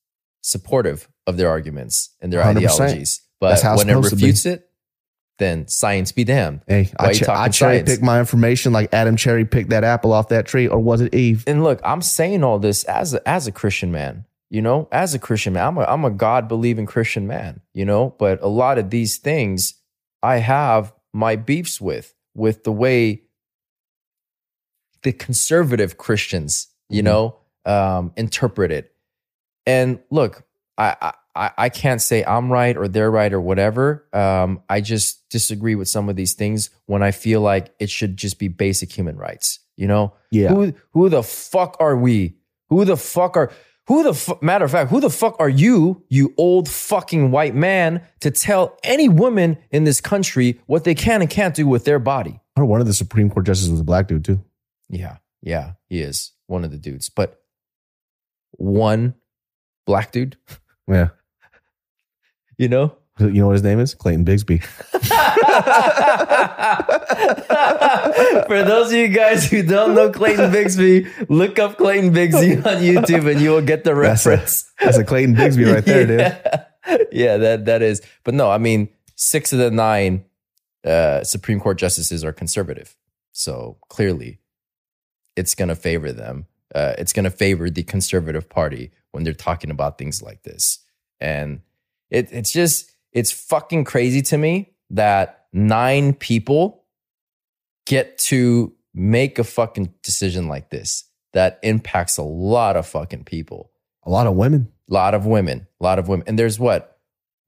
[0.40, 2.56] supportive of their arguments and their 100%.
[2.56, 3.22] ideologies.
[3.40, 4.68] But when it refutes it,
[5.38, 6.60] then science be damned.
[6.68, 10.12] Hey, Why I, che- I cherry pick my information like Adam cherry picked that apple
[10.12, 11.42] off that tree, or was it Eve?
[11.46, 15.12] and look, I'm saying all this as a, as a Christian man, you know, as
[15.14, 18.46] a Christian man, I'm a, I'm a God believing Christian man, you know, but a
[18.46, 19.74] lot of these things
[20.22, 23.22] I have my beefs with, with the way
[25.02, 27.04] the conservative Christians, you Mhm.
[27.06, 28.94] know, um, interpret it.
[29.66, 30.44] And look,
[30.78, 34.06] I, I, I- can't say I'm right or they're right or whatever.
[34.12, 38.16] Um, I just disagree with some of these things when I feel like it should
[38.16, 39.60] just be basic human rights.
[39.76, 40.48] You know, Yeah.
[40.50, 42.36] Who who the fuck are we?
[42.70, 43.50] Who the fuck are
[43.86, 44.90] who the fu- matter of fact?
[44.90, 49.84] Who the fuck are you, you old fucking white man, to tell any woman in
[49.84, 52.40] this country what they can and can't do with their body?
[52.56, 54.42] Or one of the Supreme Court justices was a black dude too.
[54.88, 57.42] Yeah, yeah, he is one of the dudes, but
[58.52, 59.14] one
[59.86, 60.36] black dude,
[60.88, 61.08] Yeah.
[62.58, 62.96] you know.
[63.20, 63.94] You know what his name is?
[63.94, 64.64] Clayton Bigsby.
[68.46, 72.82] For those of you guys who don't know Clayton Bigsby, look up Clayton Bigsby on
[72.82, 74.70] YouTube and you will get the That's a, reference.
[74.80, 76.20] that's a Clayton Bigsby right there, dude.
[76.20, 76.64] yeah.
[77.12, 78.02] yeah, that that is.
[78.24, 80.24] But no, I mean, six of the nine
[80.84, 82.96] uh, Supreme Court justices are conservative,
[83.32, 84.40] so clearly,
[85.36, 86.46] it's going to favor them.
[86.74, 90.80] Uh, it's going to favor the conservative party when they're talking about things like this,
[91.20, 91.60] and
[92.10, 96.84] it, it's just it's fucking crazy to me that nine people
[97.86, 103.70] get to make a fucking decision like this that impacts a lot of fucking people
[104.06, 104.70] A lot of women.
[104.90, 106.24] A lot of women, a lot of women.
[106.28, 106.98] And there's what?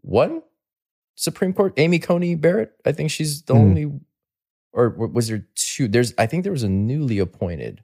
[0.01, 0.43] One
[1.17, 2.73] Supreme Court, Amy Coney Barrett.
[2.87, 3.59] I think she's the Mhm.
[3.59, 3.93] only,
[4.73, 5.87] or was there two?
[5.89, 7.83] There's, I think there was a newly appointed.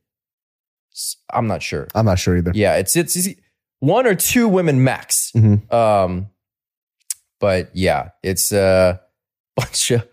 [1.33, 1.89] I'm not sure.
[1.95, 2.53] I'm not sure either.
[2.55, 3.41] Yeah, it's it's, it's
[3.83, 5.33] one or two women max.
[5.35, 5.71] Mhm.
[5.73, 6.29] Um,
[7.41, 9.01] but yeah, it's a
[9.57, 10.07] bunch of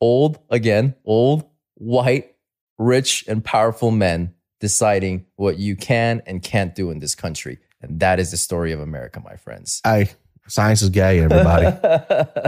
[0.00, 1.44] old again, old
[1.74, 2.34] white,
[2.78, 7.98] rich, and powerful men deciding what you can and can't do in this country, and
[8.00, 9.80] that is the story of America, my friends.
[9.88, 10.10] Hey,
[10.46, 11.66] science is gay, everybody.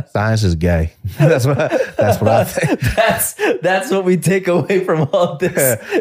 [0.13, 0.93] science is gay.
[1.19, 1.59] that's what
[1.99, 2.81] that's what I think.
[2.95, 5.53] that's that's what we take away from all this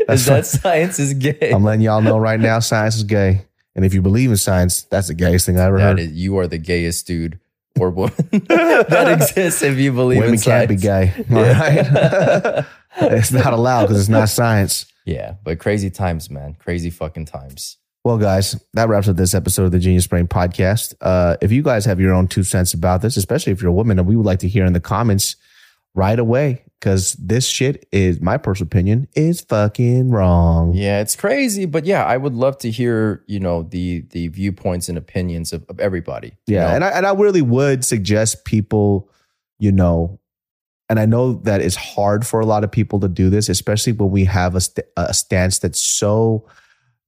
[0.08, 1.52] That's is that science is gay.
[1.54, 3.42] I'm letting y'all know right now, science is gay.
[3.80, 6.00] And if you believe in science, that's the gayest thing I ever That heard.
[6.00, 7.40] is, you are the gayest dude
[7.80, 8.14] or woman
[8.50, 11.16] that exists if you believe Women in can't be science.
[11.16, 11.26] gay.
[11.34, 12.66] All right.
[13.14, 14.86] it's not allowed because it's not science.
[15.06, 16.56] Yeah, but crazy times, man.
[16.60, 17.78] Crazy fucking times.
[18.04, 20.94] Well, guys, that wraps up this episode of the Genius Brain podcast.
[21.00, 23.74] Uh, if you guys have your own two cents about this, especially if you're a
[23.74, 25.38] woman, and we would like to hear in the comments
[25.96, 30.74] right away because this shit is my personal opinion is fucking wrong.
[30.74, 34.90] Yeah, it's crazy, but yeah, I would love to hear you know the the viewpoints
[34.90, 36.34] and opinions of, of everybody.
[36.48, 36.76] Yeah, know?
[36.76, 39.10] and I and I really would suggest people,
[39.60, 40.20] you know,
[40.90, 43.94] and I know that it's hard for a lot of people to do this, especially
[43.94, 46.46] when we have a, st- a stance that's so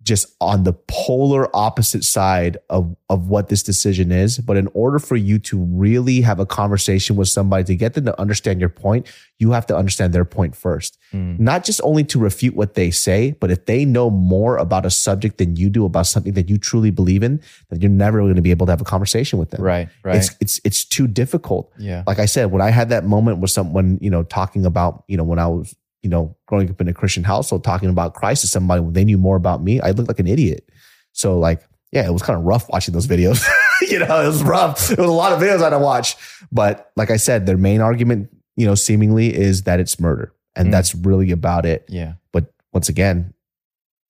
[0.03, 4.39] just on the polar opposite side of of what this decision is.
[4.39, 8.05] But in order for you to really have a conversation with somebody to get them
[8.05, 10.97] to understand your point, you have to understand their point first.
[11.13, 11.39] Mm.
[11.39, 14.89] Not just only to refute what they say, but if they know more about a
[14.89, 18.35] subject than you do about something that you truly believe in, then you're never going
[18.35, 19.61] to be able to have a conversation with them.
[19.61, 20.15] Right, right.
[20.15, 21.71] It's it's it's too difficult.
[21.77, 22.03] Yeah.
[22.07, 25.17] Like I said, when I had that moment with someone, you know, talking about, you
[25.17, 28.41] know, when I was, you know, growing up in a Christian household, talking about Christ
[28.41, 30.67] to somebody when they knew more about me, I looked like an idiot.
[31.13, 33.45] So like, yeah, it was kind of rough watching those videos.
[33.81, 34.91] you know, it was rough.
[34.91, 36.15] It was a lot of videos I had to watch.
[36.51, 40.33] But like I said, their main argument, you know, seemingly is that it's murder.
[40.55, 40.71] And Mm.
[40.71, 41.85] that's really about it.
[41.89, 42.13] Yeah.
[42.33, 43.33] But once again,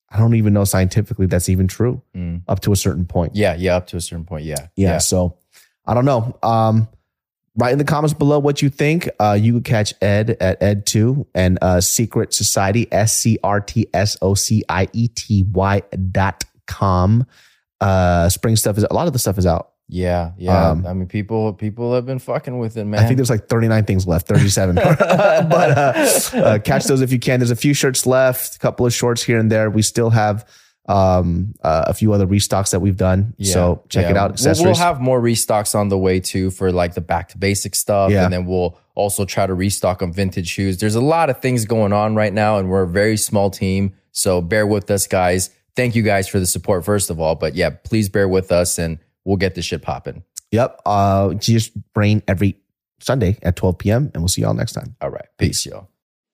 [0.09, 2.41] I don't even know scientifically that's even true Mm.
[2.47, 3.35] up to a certain point.
[3.35, 4.45] Yeah, yeah, up to a certain point.
[4.45, 4.67] Yeah.
[4.75, 4.97] Yeah.
[4.99, 5.37] So
[5.85, 6.37] I don't know.
[6.43, 6.87] Um,
[7.55, 9.09] write in the comments below what you think.
[9.19, 13.87] Uh, you could catch Ed at Ed2 and uh, Secret Society, S C R T
[13.93, 15.81] S O C I E T Y
[16.11, 17.25] dot com.
[17.79, 19.71] Uh, spring stuff is a lot of the stuff is out.
[19.93, 20.69] Yeah, yeah.
[20.69, 23.03] Um, I mean, people people have been fucking with it, man.
[23.03, 24.75] I think there's like 39 things left, 37.
[24.75, 27.41] but uh, uh, catch those if you can.
[27.41, 29.69] There's a few shirts left, a couple of shorts here and there.
[29.69, 30.47] We still have
[30.91, 33.33] um, uh, a few other restocks that we've done.
[33.37, 34.11] Yeah, so check yeah.
[34.11, 34.41] it out.
[34.43, 37.75] We'll, we'll have more restocks on the way too for like the back to basic
[37.75, 38.25] stuff, Yeah.
[38.25, 40.79] and then we'll also try to restock on vintage shoes.
[40.79, 43.95] There's a lot of things going on right now, and we're a very small team,
[44.11, 45.49] so bear with us, guys.
[45.75, 48.77] Thank you guys for the support, first of all, but yeah, please bear with us,
[48.77, 50.23] and we'll get this shit popping.
[50.51, 50.81] Yep.
[50.85, 52.57] Uh, just brain every
[52.99, 54.11] Sunday at 12 p.m.
[54.13, 54.95] and we'll see y'all next time.
[55.01, 55.87] All right, peace, y'all.